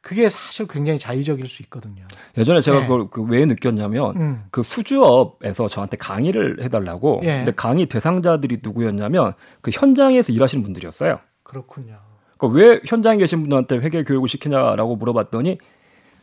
[0.00, 2.04] 그게 사실 굉장히 자의적일 수 있거든요.
[2.38, 2.86] 예전에 제가 네.
[2.86, 4.44] 그걸 그왜 느꼈냐면 음.
[4.50, 7.22] 그 수주업에서 저한테 강의를 해달라고.
[7.24, 7.38] 예.
[7.38, 9.32] 근데 강의 대상자들이 누구였냐면
[9.62, 11.18] 그 현장에서 일하시는 분들이었어요.
[11.42, 11.98] 그렇군요.
[12.36, 15.58] 그러니까 왜 현장에 계신 분들한테 회계 교육을 시키냐라고 물어봤더니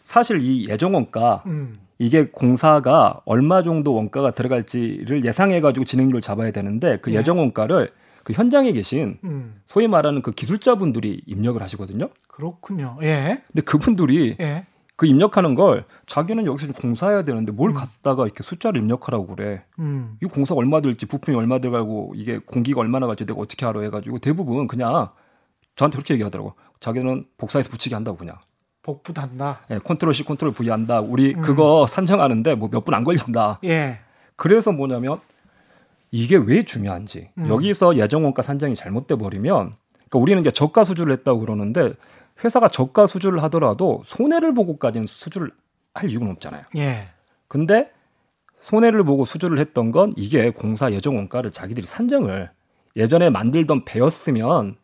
[0.06, 1.80] 사실 이 예정 원가 음.
[2.02, 7.18] 이게 공사가 얼마 정도 원가가 들어갈지를 예상해가지고 진행률을 잡아야 되는데 그 예.
[7.18, 7.92] 예정 원가를
[8.24, 9.62] 그 현장에 계신 음.
[9.68, 12.10] 소위 말하는 그 기술자분들이 입력을 하시거든요.
[12.28, 12.98] 그렇군요.
[13.04, 13.44] 예.
[13.46, 14.66] 근데 그분들이 예.
[14.96, 19.64] 그 입력하는 걸 자기는 여기서 좀 공사해야 되는데 뭘 갖다가 이렇게 숫자를 입력하라고 그래.
[19.78, 20.18] 음.
[20.24, 24.18] 이 공사가 얼마 들지 부품이 얼마 들어가고 이게 공기가 얼마나 갈지 내가 어떻게 알아 해가지고
[24.18, 25.10] 대부분 그냥
[25.76, 26.56] 저한테 그렇게 얘기하더라고.
[26.80, 28.38] 자기는 복사해서 붙이게 한다고 그냥.
[28.84, 29.62] 복붙한다.
[29.72, 31.00] 예, control C control V 한다.
[31.02, 31.42] 우리 음.
[31.42, 33.60] 그거 산정하는데 뭐 몇 분 안 걸린다.
[33.64, 34.00] 예.
[34.36, 35.20] 그래서 뭐냐면
[36.12, 37.48] 이게 왜 중요한지 음.
[37.48, 39.76] 여기서 예정 원가 산정이 잘못돼 버리면
[40.10, 41.94] 그러니까 우리는 이제 저가 수주를 했다고 그러는데
[42.44, 45.52] 회사가 저가 수주를 하더라도 손해를 보고까지는 수주를
[45.94, 46.64] 할 이유는 없잖아요.
[46.78, 47.08] 예.
[47.48, 47.92] 근데
[48.62, 52.50] 손해를 보고 수주를 했던 건 이게 공사 예정 원가를 자기들이 산정을
[52.96, 54.76] 예전에 만들던 배였으면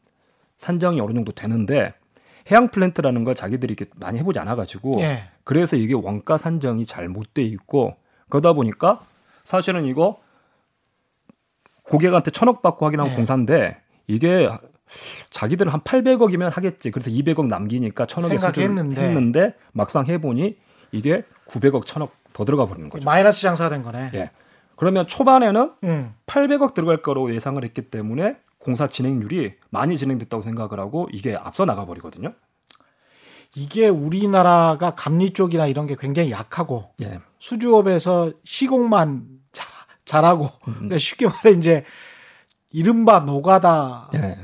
[0.58, 1.94] 산정이 어느 정도 되는데
[2.50, 5.24] 해양 플랜트라는 걸 자기들이 이렇게 많이 해보지 않아가지고 예.
[5.44, 7.96] 그래서 이게 원가 산정이 잘 못 돼 있고
[8.30, 9.02] 그러다 보니까
[9.44, 10.20] 사실은 이거
[11.84, 13.16] 고객한테 천억 받고 하긴 한 네.
[13.16, 13.78] 공사인데
[14.08, 14.50] 이게
[15.30, 16.92] 자기들은 한 800억이면 하겠지.
[16.92, 19.02] 그래서 200억 남기니까 천억에 수주를 생각했는데.
[19.02, 20.58] 했는데 막상 해보니
[20.92, 23.06] 이게 900억, 천억 더 들어가 버리는 거죠.
[23.06, 24.12] 마이너스 장사가 된 거네.
[24.14, 24.32] 예.
[24.76, 26.14] 그러면 초반에는 음.
[26.28, 28.38] 800억 들어갈 거로 예상을 했기 때문에
[28.68, 32.34] 공사 진행률이 많이 진행됐다고 생각을 하고 이게 앞서 나가 버리거든요.
[33.56, 37.22] 이게 우리나라가 감리 쪽이나 이런 게 굉장히 약하고 예.
[37.40, 39.68] 수주업에서 시공만 잘,
[40.04, 40.74] 잘하고 음.
[40.74, 41.86] 그러니까 쉽게 말해 이제
[42.70, 44.38] 이른바 노가다만 예.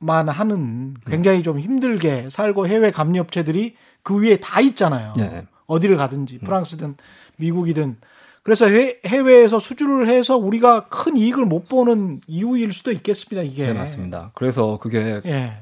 [0.00, 5.12] 하는 굉장히 좀 힘들게 살고 해외 감리 업체들이 그 위에 다 있잖아요.
[5.20, 5.46] 예.
[5.66, 6.96] 어디를 가든지 프랑스든
[7.36, 7.98] 미국이든
[8.42, 13.42] 그래서 해, 해외에서 수주를 해서 우리가 큰 이익을 못 보는 이유일 수도 있겠습니다.
[13.42, 14.32] 이게 네, 맞습니다.
[14.34, 15.52] 그래서 그게 예.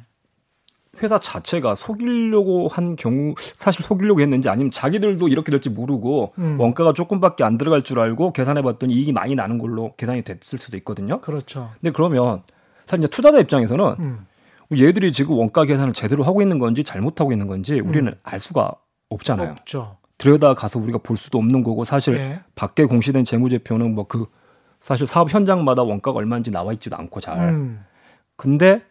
[1.03, 6.61] 회사 자체가 속이려고 한 경우 사실 속이려고 했는지 아니면 자기들도 이렇게 될지 모르고 음.
[6.61, 10.76] 원가가 조금밖에 안 들어갈 줄 알고 계산해 봤더니 이익이 많이 나는 걸로 계산이 됐을 수도
[10.78, 11.20] 있거든요.
[11.20, 11.70] 그렇죠.
[11.81, 12.43] 근데 그러면
[12.87, 14.26] 사실 이제 투자자 입장에서는 음.
[14.76, 18.72] 얘들이 지금 원가 계산을 제대로 하고 있는 건지 잘못하고 있는 건지 우리는 알 수가
[19.09, 19.53] 없잖아요.
[19.53, 19.97] 없죠.
[20.21, 22.41] 들여다 가서 우리가 볼 수도 없는 거고 사실 예.
[22.55, 24.27] 밖에 공시된 재무제표는 뭐 그
[24.81, 27.39] 사실 사업 현장마다 원가가 얼마인지 나와 있지도 않고 잘.
[27.51, 27.85] 음.
[28.37, 28.83] 근데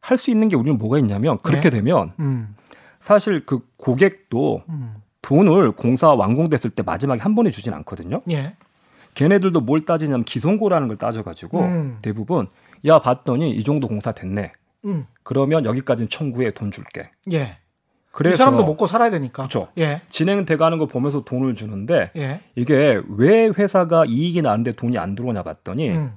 [0.00, 1.78] 할 수 있는 게 우리는 뭐가 있냐면 그렇게 네.
[1.78, 2.54] 되면 음.
[3.00, 4.94] 사실 그 고객도 음.
[5.22, 8.20] 돈을 공사 완공됐을 때 마지막에 한 번에 주진 않거든요.
[8.30, 8.56] 예.
[9.14, 11.98] 걔네들도 뭘 따지냐면 기성고라는 걸 따져가지고 음.
[12.02, 12.48] 대부분
[12.86, 14.52] 야 봤더니 이 정도 공사 됐네.
[14.84, 15.06] 음.
[15.22, 17.10] 그러면 여기까지는 청구해 돈 줄게.
[17.32, 17.56] 예.
[18.12, 19.44] 그래서 이 사람도 먹고 살아야 되니까.
[19.44, 19.68] 그렇죠.
[19.78, 20.02] 예.
[20.10, 22.42] 진행돼 가는 거 보면서 돈을 주는데 예.
[22.54, 26.12] 이게 왜 회사가 이익이 나는데 돈이 안 들어오냐 봤더니 음.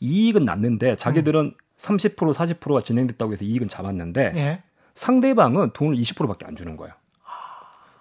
[0.00, 4.62] 이익은 났는데 자기들은 30% 40%가 진행됐다고 해서 이익은 잡았는데 예.
[4.94, 6.92] 상대방은 돈을 20%밖에 안 주는 거예요.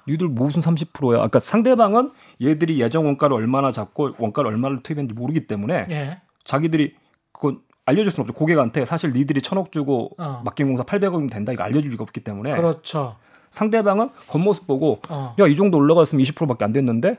[0.07, 1.17] 니들 무슨 30%야?
[1.17, 2.11] 그러니까 상대방은
[2.41, 6.21] 얘들이 예정 원가를 얼마나 잡고 원가를 얼마를 투입했는지 모르기 때문에 예.
[6.43, 6.95] 자기들이
[7.31, 8.33] 그건 알려줄 수는 없죠.
[8.37, 10.41] 고객한테 사실 니들이 천억 주고 어.
[10.45, 13.15] 맡긴 공사 800억이면 된다 이거 알려줄 리가 없기 때문에 그렇죠.
[13.51, 15.35] 상대방은 겉모습 보고 어.
[15.39, 17.17] 야이 정도 올라갔으면 20%밖에 안 됐는데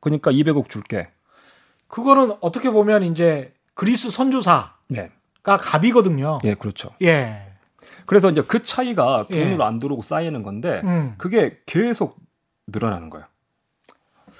[0.00, 1.08] 그러니까 200억 줄게.
[1.88, 5.10] 그거는 어떻게 보면 이제 그리스 선주사가 네,
[5.42, 6.38] 갑이거든요.
[6.44, 6.90] 예, 그렇죠.
[7.02, 7.48] 예.
[8.06, 9.44] 그래서 이제 그 차이가 예.
[9.44, 11.14] 돈으로 안 들어오고 쌓이는 건데 음.
[11.18, 12.16] 그게 계속
[12.66, 13.26] 늘어나는 거예요.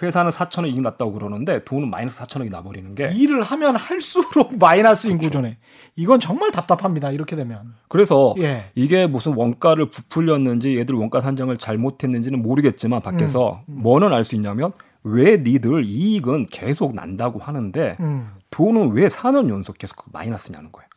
[0.03, 5.59] 회사는 4천억 이익 났다고 그러는데 돈은 마이너스 4천억이 나버리는 게 일을 하면 할수록 마이너스인 구조네.
[5.97, 7.11] 이건 정말 답답합니다.
[7.11, 7.75] 이렇게 되면.
[7.89, 8.67] 그래서 예.
[8.77, 13.83] 이게 무슨 원가를 부풀렸는지 얘들 원가 산정을 잘못했는지는 모르겠지만 밖에서 음.
[13.83, 14.73] 뭐는 알 수 있냐면
[15.03, 18.29] 왜 니들 이익은 계속 난다고 하는데 음.
[18.51, 20.89] 돈은 왜 4년 연속 계속 마이너스냐는 거예요.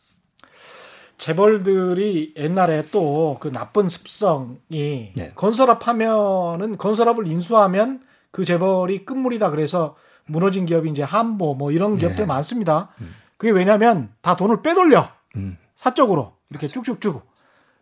[1.17, 5.31] 재벌들이 옛날에 또 그 나쁜 습성이 네.
[5.35, 8.01] 건설업 하면은 건설업을 인수하면
[8.31, 12.25] 그 재벌이 끝물이다 그래서 무너진 기업이 이제 한보 뭐 이런 기업들 네.
[12.25, 12.89] 많습니다.
[13.37, 15.57] 그게 왜냐면 다 돈을 빼돌려 음.
[15.75, 17.29] 사적으로 이렇게 쭉쭉쭉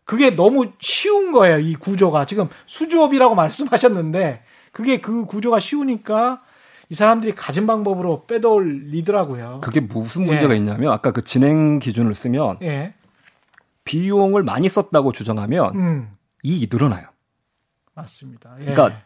[0.05, 6.41] 그게 너무 쉬운 거예요 이 구조가 지금 수주업이라고 말씀하셨는데 그게 그 구조가 쉬우니까
[6.89, 9.59] 이 사람들이 가진 방법으로 빼돌리더라고요.
[9.61, 10.57] 그게 무슨 문제가 예.
[10.57, 12.95] 있냐면 아까 그 진행 기준을 쓰면 예,
[13.83, 17.07] 비용을 많이 썼다고 주장하면 음 이익이 늘어나요.
[17.93, 18.55] 맞습니다.
[18.61, 18.65] 예.
[18.65, 19.01] 그러니까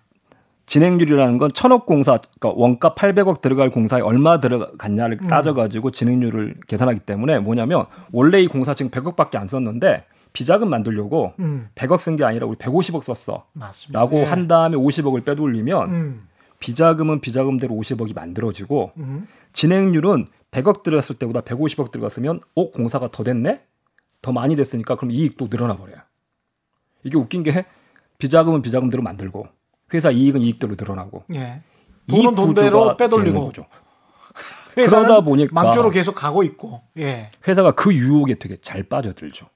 [0.65, 5.27] 진행률이라는 건 천억 공사, 그러니까 원가 800억 들어갈 공사에 얼마 들어갔냐를 음.
[5.27, 11.69] 따져가지고 진행률을 계산하기 때문에 뭐냐면 원래 이 공사 지금 100억밖에 안 썼는데 비자금 만들려고 음
[11.75, 13.45] 100억 쓴 게 아니라 우리 150억 썼어.
[13.53, 13.99] 맞습니다.
[13.99, 14.23] 라고 예.
[14.23, 16.27] 한 다음에 50억을 빼돌리면 음,
[16.59, 19.27] 비자금은 비자금대로 50억이 만들어지고 음.
[19.51, 23.61] 진행률은 100억 들어갔을 때보다 150억 들어갔으면 어 공사가 더 됐네?
[24.21, 25.97] 더 많이 됐으니까 그럼 이익도 늘어나 버려요.
[27.03, 27.65] 이게 웃긴 게
[28.17, 29.47] 비자금은 비자금대로 만들고
[29.93, 31.61] 회사 이익은 이익대로 늘어나고 예.
[32.07, 33.65] 이 돈은 돈대로 빼돌리고 거죠.
[34.75, 36.81] 그러다 보니까 망조로 계속 가고 있고.
[36.97, 37.29] 예.
[37.47, 39.47] 회사가 그 유혹에 되게 잘 빠져들죠.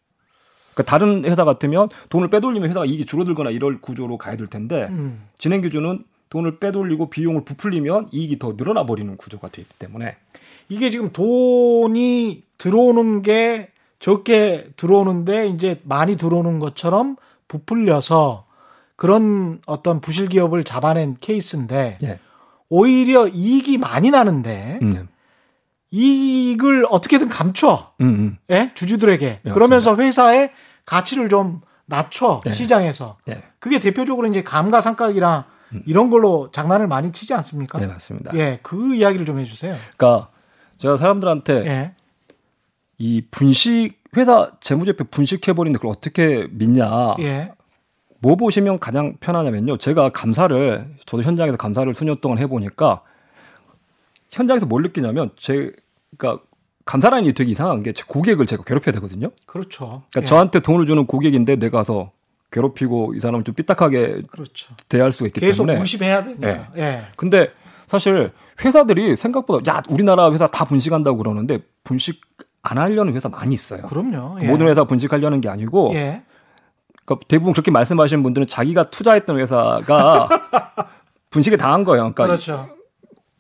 [0.74, 5.28] 그러니까 다른 회사 같으면 돈을 빼돌리면 회사가 이익이 줄어들거나 이럴 구조로 가야 될 텐데 음.
[5.40, 10.18] 진행 기준은 돈을 빼돌리고 비용을 부풀리면 이익이 더 늘어나 버리는 구조가 되기 때문에
[10.70, 17.16] 이게 지금 돈이 들어오는 게 적게 들어오는데 이제 많이 들어오는 것처럼
[17.48, 18.46] 부풀려서
[18.98, 22.20] 그런 어떤 부실 기업을 잡아낸 케이스인데 예.
[22.68, 25.08] 오히려 이익이 많이 나는데 음,
[25.91, 27.93] 이익을 어떻게든 감춰.
[28.02, 28.38] 음, 음.
[28.50, 28.72] 예?
[28.74, 29.39] 주주들에게.
[29.43, 30.52] 네, 그러면서 회사의
[30.86, 32.52] 가치를 좀 낮춰 네.
[32.52, 33.18] 시장에서.
[33.26, 33.41] 네.
[33.60, 35.45] 그게 대표적으로 이제 감가상각이랑
[35.86, 37.78] 이런 걸로 장난을 많이 치지 않습니까?
[37.78, 37.82] 음.
[37.82, 38.32] 네 맞습니다.
[38.36, 39.78] 예, 그 이야기를 좀 해주세요.
[39.95, 40.30] 그러니까
[40.80, 41.95] 제가 사람들한테 예,
[42.98, 47.16] 이 분식 회사 재무제표 분식해 버리는데 그걸 어떻게 믿냐?
[47.20, 47.54] 예,
[48.20, 49.78] 뭐 보시면 가장 편하냐면요.
[49.78, 53.01] 제가 감사를 저도 현장에서 감사를 수년 동안 해보니까
[54.32, 56.39] 현장에서 뭘 느끼냐면 제가
[56.86, 59.30] 감사라는 일이 되게 이상한 게 제 고객을 제가 괴롭혀야 되거든요.
[59.45, 60.03] 그렇죠.
[60.11, 62.11] 그러니까 예, 저한테 돈을 주는 고객인데 내가 가서
[62.51, 64.74] 괴롭히고 이 사람을 좀 삐딱하게 그렇죠.
[64.88, 65.80] 대할 수가 있기 계속 때문에.
[65.80, 66.70] 무심해야 되니까.
[66.78, 67.51] 예, 근데
[67.88, 68.32] 사실
[68.63, 72.22] 회사들이 생각보다 야 우리나라 회사 다 분식한다고 그러는데 분식
[72.63, 73.84] 안 하려는 회사 많이 있어요.
[73.84, 74.41] 그럼요.
[74.41, 74.47] 예.
[74.47, 76.24] 모든 회사 분식하려는 게 아니고 예,
[77.08, 80.28] 그러니까 대부분 그렇게 말씀하시는 분들은 자기가 투자했던 회사가
[81.32, 82.01] 분식에 당한 거예요.
[82.14, 82.70] 그러니까 그렇죠.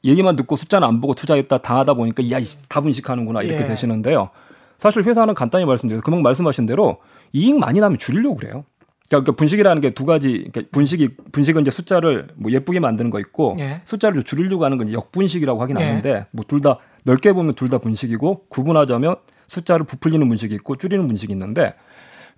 [0.03, 3.65] 얘기만 듣고 숫자는 안 보고 투자했다 당하다 보니까 야, 이다 분식하는구나 이렇게 예.
[3.65, 4.29] 되시는데요.
[4.77, 6.97] 사실 회사는 간단히 말씀드려서 금방 말씀하신 대로
[7.33, 8.63] 이익 많이 나면 줄이려고 그래요.
[9.09, 13.55] 그러니까 분식이라는 게 두 가지, 그러니까 분식이 분식은 이제 숫자를 뭐 예쁘게 만드는 거 있고
[13.59, 13.81] 예.
[13.85, 15.83] 숫자를 줄이려고 하는 건 역분식이라고 하긴 예.
[15.85, 19.15] 하는데 뭐 둘 다 넓게 보면 둘 다 분식이고 구분하자면
[19.47, 21.73] 숫자를 부풀리는 분식이 있고 줄이는 분식이 있는데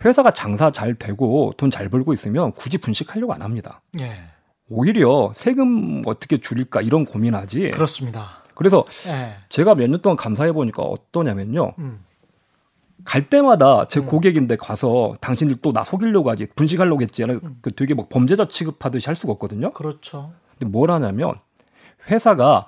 [0.03, 3.81] 회사가 장사 잘 되고 돈 잘 벌고 있으면 굳이 분식하려고 안 합니다.
[3.99, 4.11] 예,
[4.69, 7.71] 오히려 세금 어떻게 줄일까 이런 고민하지.
[7.71, 8.43] 그렇습니다.
[8.55, 11.73] 그래서 예, 제가 몇 년 동안 감사해 보니까 어떠냐면요.
[11.79, 12.03] 음,
[13.05, 17.23] 갈 때마다 제 고객인데 가서 당신들 또 나 속이려고 하지 분식하려고 했지.
[17.61, 19.71] 그 되게 막 범죄자 취급하듯이 할 수가 없거든요.
[19.71, 20.31] 그렇죠.
[20.57, 21.35] 근데 뭘 하냐면
[22.09, 22.67] 회사가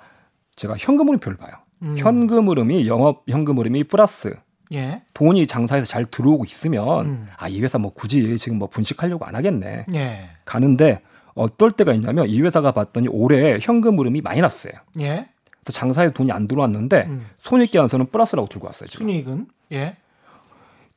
[0.56, 1.52] 제가 현금 흐름 표를 봐요.
[1.82, 1.96] 음.
[1.98, 4.34] 현금 흐름이 영업 현금 흐름이 플러스
[4.72, 7.28] 예, 돈이 장사에서 잘 들어오고 있으면 음.
[7.36, 9.86] 아이 회사 뭐 굳이 지금 뭐 분식하려고 안 하겠네.
[9.94, 11.02] 예, 가는데
[11.34, 14.74] 어떨 때가 있냐면 이 회사가 봤더니 올해 현금 흐름이 마이너스예요.
[15.00, 15.28] 예,
[15.60, 17.26] 그래서 장사에 돈이 안 들어왔는데 음.
[17.38, 18.88] 손익 계산서는 플러스라고 들고 왔어요.
[18.88, 19.06] 지금.
[19.06, 19.96] 순이익은 예,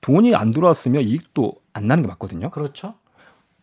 [0.01, 2.49] 돈이 안 들어왔으면 이익도 안 나는 게 맞거든요.
[2.51, 2.95] 그렇죠.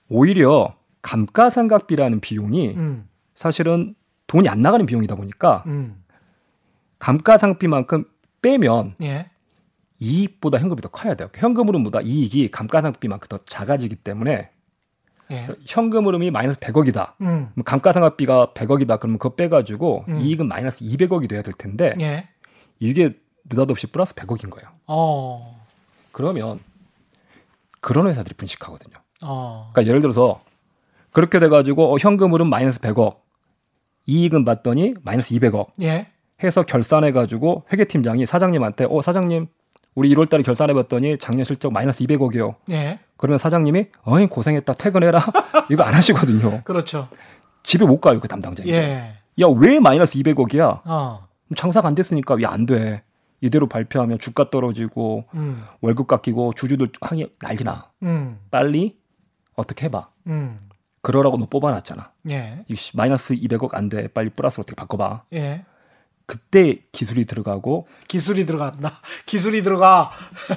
[0.08, 3.94] 오히려 감가상각비라는 비용이 음, 사실은
[4.26, 6.02] 돈이 안 나가는 비용이다 보니까 음,
[6.98, 8.04] 감가상각비만큼
[8.40, 9.30] 빼면 예,
[10.02, 11.28] 이익보다 현금이 더 커야 돼요.
[11.34, 14.50] 현금 흐름보다 이익이 감가상각비만큼 더 작아지기 때문에
[15.30, 17.12] 예, 현금 흐름이 마이너스 100억이다.
[17.22, 18.98] 음, 감가상각비가 100억이다.
[18.98, 20.20] 그러면 그거 빼가지고 음.
[20.20, 22.28] 이익은 마이너스 200억이 돼야 될 텐데 예,
[22.80, 23.16] 이게
[23.48, 24.68] 느닷없이 플러스 100억인 거예요.
[24.88, 25.64] 어,
[26.10, 26.58] 그러면
[27.80, 28.96] 그런 회사들이 분식하거든요.
[29.24, 30.42] 어, 그러니까 예를 들어서
[31.12, 33.18] 그렇게 돼가지고 어, 현금 흐름 마이너스 100억,
[34.06, 36.08] 이익은 봤더니 마이너스 200억 예,
[36.42, 39.46] 해서 결산해가지고 회계팀장이 사장님한테 어 사장님
[39.94, 42.54] 우리 1월 달에 결산해 봤더니 작년 실적 마이너스 200억이요.
[42.70, 45.20] 예, 그러면 사장님이 어이 고생했다 퇴근해라
[45.70, 46.62] 이거 안 하시거든요.
[46.64, 47.08] 그렇죠.
[47.62, 48.62] 집에 못 가요 그 담당자.
[48.64, 50.80] 이 예, 야 왜 마이너스 200억이야?
[50.84, 53.02] 어, 장사가 안 됐으니까 왜 안 돼?
[53.40, 57.90] 이대로 발표하면 주가 떨어지고 음, 월급 깎이고 주주들 항이 난리나.
[58.04, 58.96] 음, 빨리
[59.56, 60.08] 어떻게 해봐.
[60.28, 60.60] 음,
[61.02, 62.12] 그러라고 너 뽑아놨잖아.
[62.30, 64.06] 예, 이 씨, 마이너스 200억 안 돼.
[64.08, 65.24] 빨리 플러스 어떻게 바꿔봐.
[65.34, 65.64] 예.
[66.32, 69.00] 그때 기술이 들어가고 기술이 들어간다.
[69.26, 70.10] 기술이 들어가.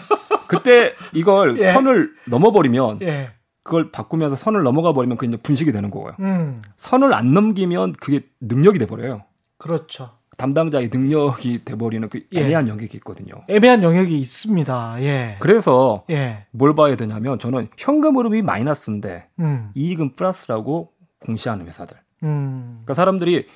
[0.47, 1.73] 그때 이걸 예.
[1.73, 3.31] 선을 넘어버리면 예.
[3.61, 6.13] 그걸 바꾸면서 선을 넘어가 버리면 그 이제 분식이 되는 거고요.
[6.21, 6.61] 음.
[6.77, 9.23] 선을 안 넘기면 그게 능력이 돼 버려요.
[9.57, 10.11] 그렇죠.
[10.37, 12.39] 담당자의 능력이 돼 버리는 그 예.
[12.39, 13.33] 애매한 영역이 있거든요.
[13.49, 15.01] 애매한 영역이 있습니다.
[15.01, 15.35] 예.
[15.39, 16.45] 그래서 예.
[16.51, 19.71] 뭘 봐야 되냐면 저는 현금 흐름이 마이너스인데 음.
[19.75, 21.97] 이익은 플러스라고 공시하는 회사들.
[22.23, 22.83] 음.
[22.83, 23.47] 그러니까 사람들이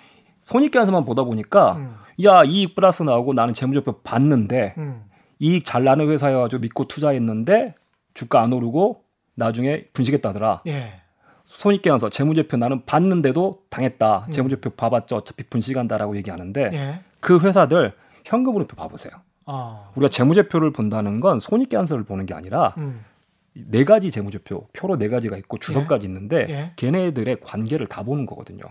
[0.49, 1.95] 손익계산서만 보다 보니까 음.
[2.23, 5.03] 야 이익 플러스 나오고 나는 재무제표 봤는데 음.
[5.37, 7.75] 이익 잘 나는 회사여가지고 믿고 투자했는데
[8.15, 9.03] 주가 안 오르고
[9.35, 10.63] 나중에 분식했다더라.
[10.67, 11.01] 예.
[11.45, 14.25] 손익계산서 재무제표 나는 봤는데도 당했다.
[14.27, 14.31] 음.
[14.31, 16.99] 재무제표 봐봤자 어차피 분식한다라고 얘기하는데 예.
[17.19, 17.93] 그 회사들
[18.25, 19.13] 현금으로표 봐보세요.
[19.45, 19.91] 어.
[19.95, 23.05] 우리가 재무제표를 본다는 건 손익계산서를 보는 게 아니라 음.
[23.53, 26.71] 네 가지 재무제표 표로 네 가지가 있고 주석까지 있는데 예.
[26.75, 28.63] 걔네들의 관계를 다 보는 거거든요.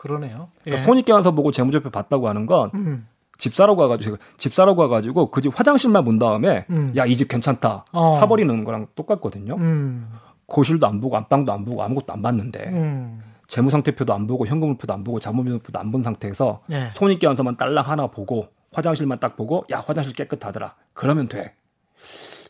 [0.00, 0.48] 그러네요.
[0.60, 0.70] 예.
[0.70, 3.06] 그러니까 손익계산서 보고 재무제표 봤다고 하는 건 음.
[3.36, 6.92] 집 사러 가가지고 집 사러 가가지고 그 집 화장실만 본 다음에 음.
[6.96, 8.16] 야이 집 괜찮다 어.
[8.18, 9.56] 사버리는 거랑 똑같거든요.
[9.56, 10.10] 음.
[10.46, 13.22] 거실도 안 보고 안방도 안 보고 아무것도 안 봤는데 음.
[13.46, 16.90] 재무상태표도 안 보고 현금흐표도 안 보고 자본주표도 안 본 상태에서 예.
[16.94, 21.54] 손익계산서만 딸랑 하나 보고 화장실만 딱 보고 야 화장실 깨끗하더라 그러면 돼.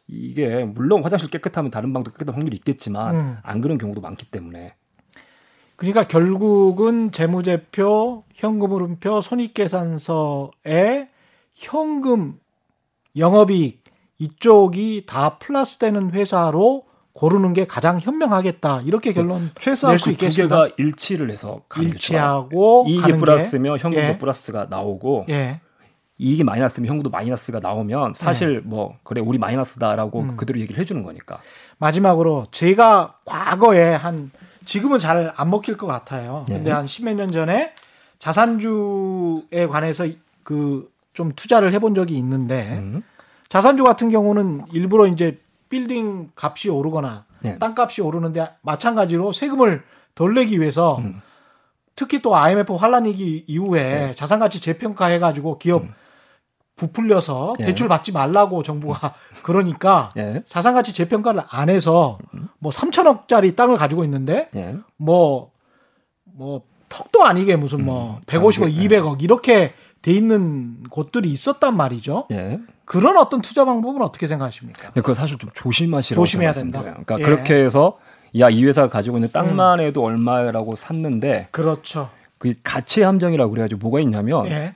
[0.06, 3.36] 이게 물론 화장실 깨끗하면 다른 방도 깨끗한 확률이 있겠지만 음.
[3.42, 4.74] 안 그런 경우도 많기 때문에
[5.80, 11.08] 그러니까 결국은 재무제표, 현금흐름표, 손익계산서에
[11.54, 12.38] 현금
[13.16, 13.82] 영업이익
[14.18, 20.64] 이쪽이 다 플러스 되는 회사로 고르는 게 가장 현명하겠다 이렇게 결론 최소한 낼수그두 있겠습니다.
[20.64, 21.62] 개가 일치를 해서.
[21.74, 23.12] 일치하고 이익이.
[23.12, 24.18] 플러스면 현금도 예.
[24.18, 25.60] 플러스가 나오고 예.
[26.18, 30.36] 이익이 마이너스면 현금도 마이너스가 나오면 사실 뭐 그래 우리 마이너스다라고 음.
[30.36, 31.40] 그대로 얘기를 해주는 거니까.
[31.78, 34.30] 마지막으로 제가 과거에 한
[34.70, 36.44] 지금은 잘 안 먹힐 것 같아요.
[36.48, 36.54] 네.
[36.54, 37.72] 근데 한 십몇 년 전에
[38.18, 40.06] 자산주에 관해서
[40.44, 43.02] 그 좀 투자를 해본 적이 있는데 음.
[43.48, 47.58] 자산주 같은 경우는 일부러 이제 빌딩 값이 오르거나 네.
[47.58, 49.82] 땅값이 오르는데 마찬가지로 세금을
[50.14, 51.20] 덜 내기 위해서 음.
[51.96, 54.14] 특히 또 IMF 환란 위기 이후에 네.
[54.14, 55.94] 자산 가치 재평가해 가지고 기업 음.
[56.80, 57.66] 부풀려서 네.
[57.66, 59.14] 대출 받지 말라고 정부가
[59.44, 60.42] 그러니까 예.
[60.46, 62.18] 자산가치 재평가를 안 해서
[62.58, 64.76] 뭐 3천억짜리 땅을 가지고 있는데 예.
[64.96, 68.88] 뭐뭐 턱도 아니게 무슨 뭐 음, 150억, 네.
[68.88, 72.26] 200억 이렇게 돼 있는 곳들이 있었단 말이죠.
[72.32, 72.58] 예.
[72.86, 74.86] 그런 어떤 투자 방법은 어떻게 생각하십니까?
[74.86, 76.52] 근데 그거 사실 좀 조심하시라고 조심해야.
[76.52, 76.80] 된다.
[76.80, 77.22] 그러니까 예.
[77.22, 77.98] 그렇게 해서
[78.38, 82.10] 야 이 회사가 가지고 있는 땅만 해도 얼마라고 샀는데 그렇죠.
[82.38, 84.74] 그 가치 함정이라고 그래가지고 뭐가 있냐면 예.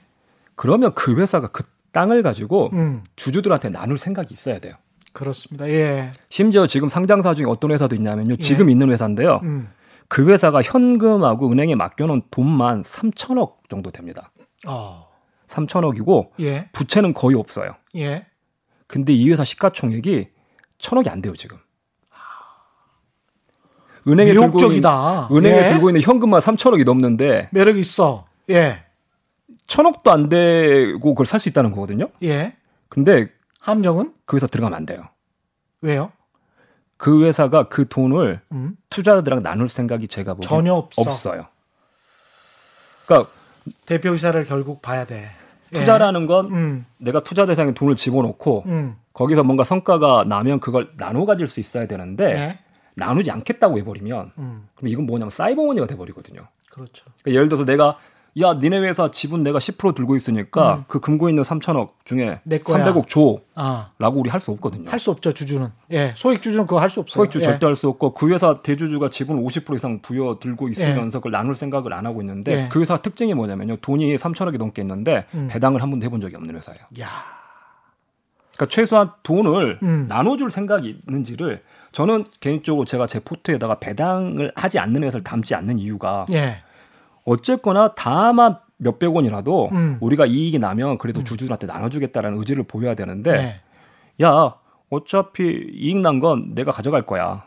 [0.55, 1.63] 그러면 그 회사가 그
[1.95, 4.75] 땅을 가지고 음, 주주들한테 나눌 생각이 있어야 돼요.
[5.13, 5.69] 그렇습니다.
[5.69, 6.11] 예.
[6.27, 8.35] 심지어 지금 상장사 중에 어떤 회사도 있냐면요.
[8.35, 9.39] 지금 있는 회사인데요.
[9.43, 9.69] 음.
[10.09, 14.31] 그 회사가 현금하고 은행에 맡겨놓은 돈만 3천억 정도 됩니다.
[14.67, 15.07] 어.
[15.47, 16.67] 3천억이고 예.
[16.73, 17.71] 부채는 거의 없어요.
[17.95, 18.25] 예.
[18.87, 20.27] 근데 이 회사 시가총액이
[20.77, 21.57] 천억이 안 돼요 지금.
[24.07, 25.29] 은행에 들고 있는, 미혹적이다.
[25.31, 25.67] 은행에 예.
[25.69, 28.25] 들고 있는 현금만 3천억이 넘는데 매력 있어.
[28.49, 28.84] 예.
[29.67, 32.09] 천억도 안 되고 그걸 살 수 있다는 거거든요.
[32.23, 32.55] 예.
[32.89, 35.03] 근데 함정은 그 회사 들어가면 안 돼요.
[35.81, 36.11] 왜요?
[36.97, 38.77] 그 회사가 그 돈을 음.
[38.89, 41.01] 투자자들랑 나눌 생각이 제가 보기엔 전혀 없어.
[41.01, 41.45] 없어요.
[43.05, 43.29] 그러니까
[43.85, 45.29] 대표이사를 결국 봐야 돼.
[45.73, 45.79] 예.
[45.79, 46.85] 투자라는 건 음.
[46.97, 48.95] 내가 투자 대상에 돈을 집어넣고 음.
[49.13, 52.59] 거기서 뭔가 성과가 나면 그걸 나눠 가질 수 있어야 되는데 예.
[52.95, 54.67] 나누지 않겠다고 해버리면 음.
[54.75, 56.43] 그럼 이건 뭐냐면 사이버머니가 돼버리거든요.
[56.71, 57.05] 그렇죠.
[57.21, 57.97] 그러니까 예를 들어서 내가
[58.41, 60.83] 야 니네 회사 지분 내가 10% 들고 있으니까 음.
[60.89, 62.83] 그 금고 있는 3천억 중에 내 거야.
[62.83, 63.89] 300억 줘라고 아.
[63.97, 64.89] 우리 할 수 없거든요.
[64.89, 65.65] 할 수 없죠, 주주는.
[65.91, 66.13] 예.
[66.17, 67.23] 소액 주주는 그거 할 수 없어요.
[67.23, 67.43] 소액 주 예.
[67.43, 71.55] 절대 할 수 없고 그 회사 대주주가 지분 50% 이상 부여 들고 있으면서 그걸 나눌
[71.55, 72.69] 생각을 안 하고 있는데 예.
[72.69, 75.47] 그 회사 특징이 뭐냐면요 돈이 3천억이 넘게 있는데 음.
[75.49, 76.79] 배당을 한 번도 해본 적이 없는 회사예요.
[76.99, 77.07] 야.
[78.55, 80.05] 그러니까 최소한 돈을 음.
[80.09, 81.61] 나눠줄 생각이 있는지를
[81.91, 86.57] 저는 개인적으로 제가 제 포트에다가 배당을 하지 않는 회사를 담지 않는 이유가 예.
[87.25, 89.97] 어쨌거나 다만 몇백 원이라도 음.
[89.99, 93.61] 우리가 이익이 나면 그래도 주주들한테 나눠주겠다라는 의지를 보여야 되는데
[94.19, 94.25] 예.
[94.25, 94.55] 야
[94.89, 97.43] 어차피 이익 난 건 내가 가져갈 거야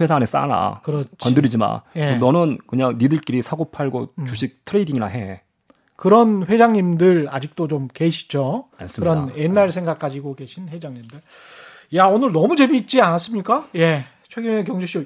[0.00, 1.10] 회사 안에 쌓아놔 그렇지.
[1.20, 2.16] 건드리지 마 예.
[2.16, 4.26] 너는 그냥 니들끼리 사고 팔고 음.
[4.26, 5.42] 주식 trading이나 해
[5.96, 8.68] 그런 회장님들 아직도 좀 계시죠.
[8.78, 9.14] 많습니다.
[9.26, 11.20] 그런 옛날 생각 가지고 계신 회장님들.
[11.94, 13.66] 야, 오늘 너무 재미있지 않았습니까?
[13.76, 14.04] 예.
[14.30, 15.04] 최경영의 경제쇼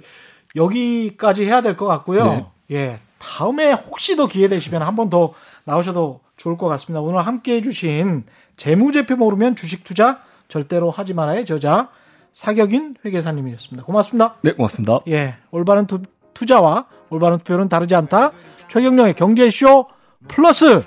[0.54, 2.24] 여기까지 해야 될 것 같고요.
[2.24, 2.46] 네.
[2.70, 2.98] 예.
[3.28, 5.32] 다음에 혹시 더 기회 되시면 한 번 더
[5.64, 7.00] 나오셔도 좋을 것 같습니다.
[7.00, 8.24] 오늘 함께 해주신
[8.56, 11.88] 재무제표 모르면 주식 투자 절대로 하지 마라의 저자
[12.32, 13.84] 사경인 회계사님이었습니다.
[13.84, 14.34] 고맙습니다.
[14.42, 16.02] 네 고맙습니다 예, 올바른 투,
[16.34, 18.32] 투자와 올바른 투표는 다르지 않다.
[18.68, 19.86] 최경영의 경제쇼
[20.28, 20.82] 플러스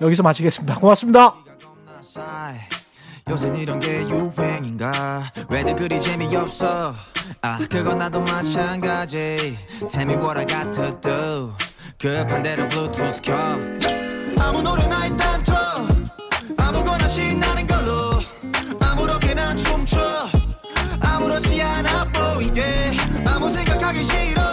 [0.00, 0.78] 여기서 마치겠습니다.
[0.80, 1.34] 고맙습니다.
[3.30, 6.92] 요새 이런 게 유행인가 왜들 그리 재미없어
[7.40, 9.56] 아 그건 나도 마찬가지
[9.88, 11.52] Tell me what I got to do
[12.02, 13.32] 급한 대로 블루투스 켜.
[14.40, 15.56] 아무 노래나 일단 틀어.
[16.58, 18.20] 아무거나 신나는 걸로.
[18.80, 20.00] 아무렇게나 춤춰.
[20.98, 22.64] 아무렇지 않아 보이게.
[23.24, 24.51] 아무 생각하기 싫어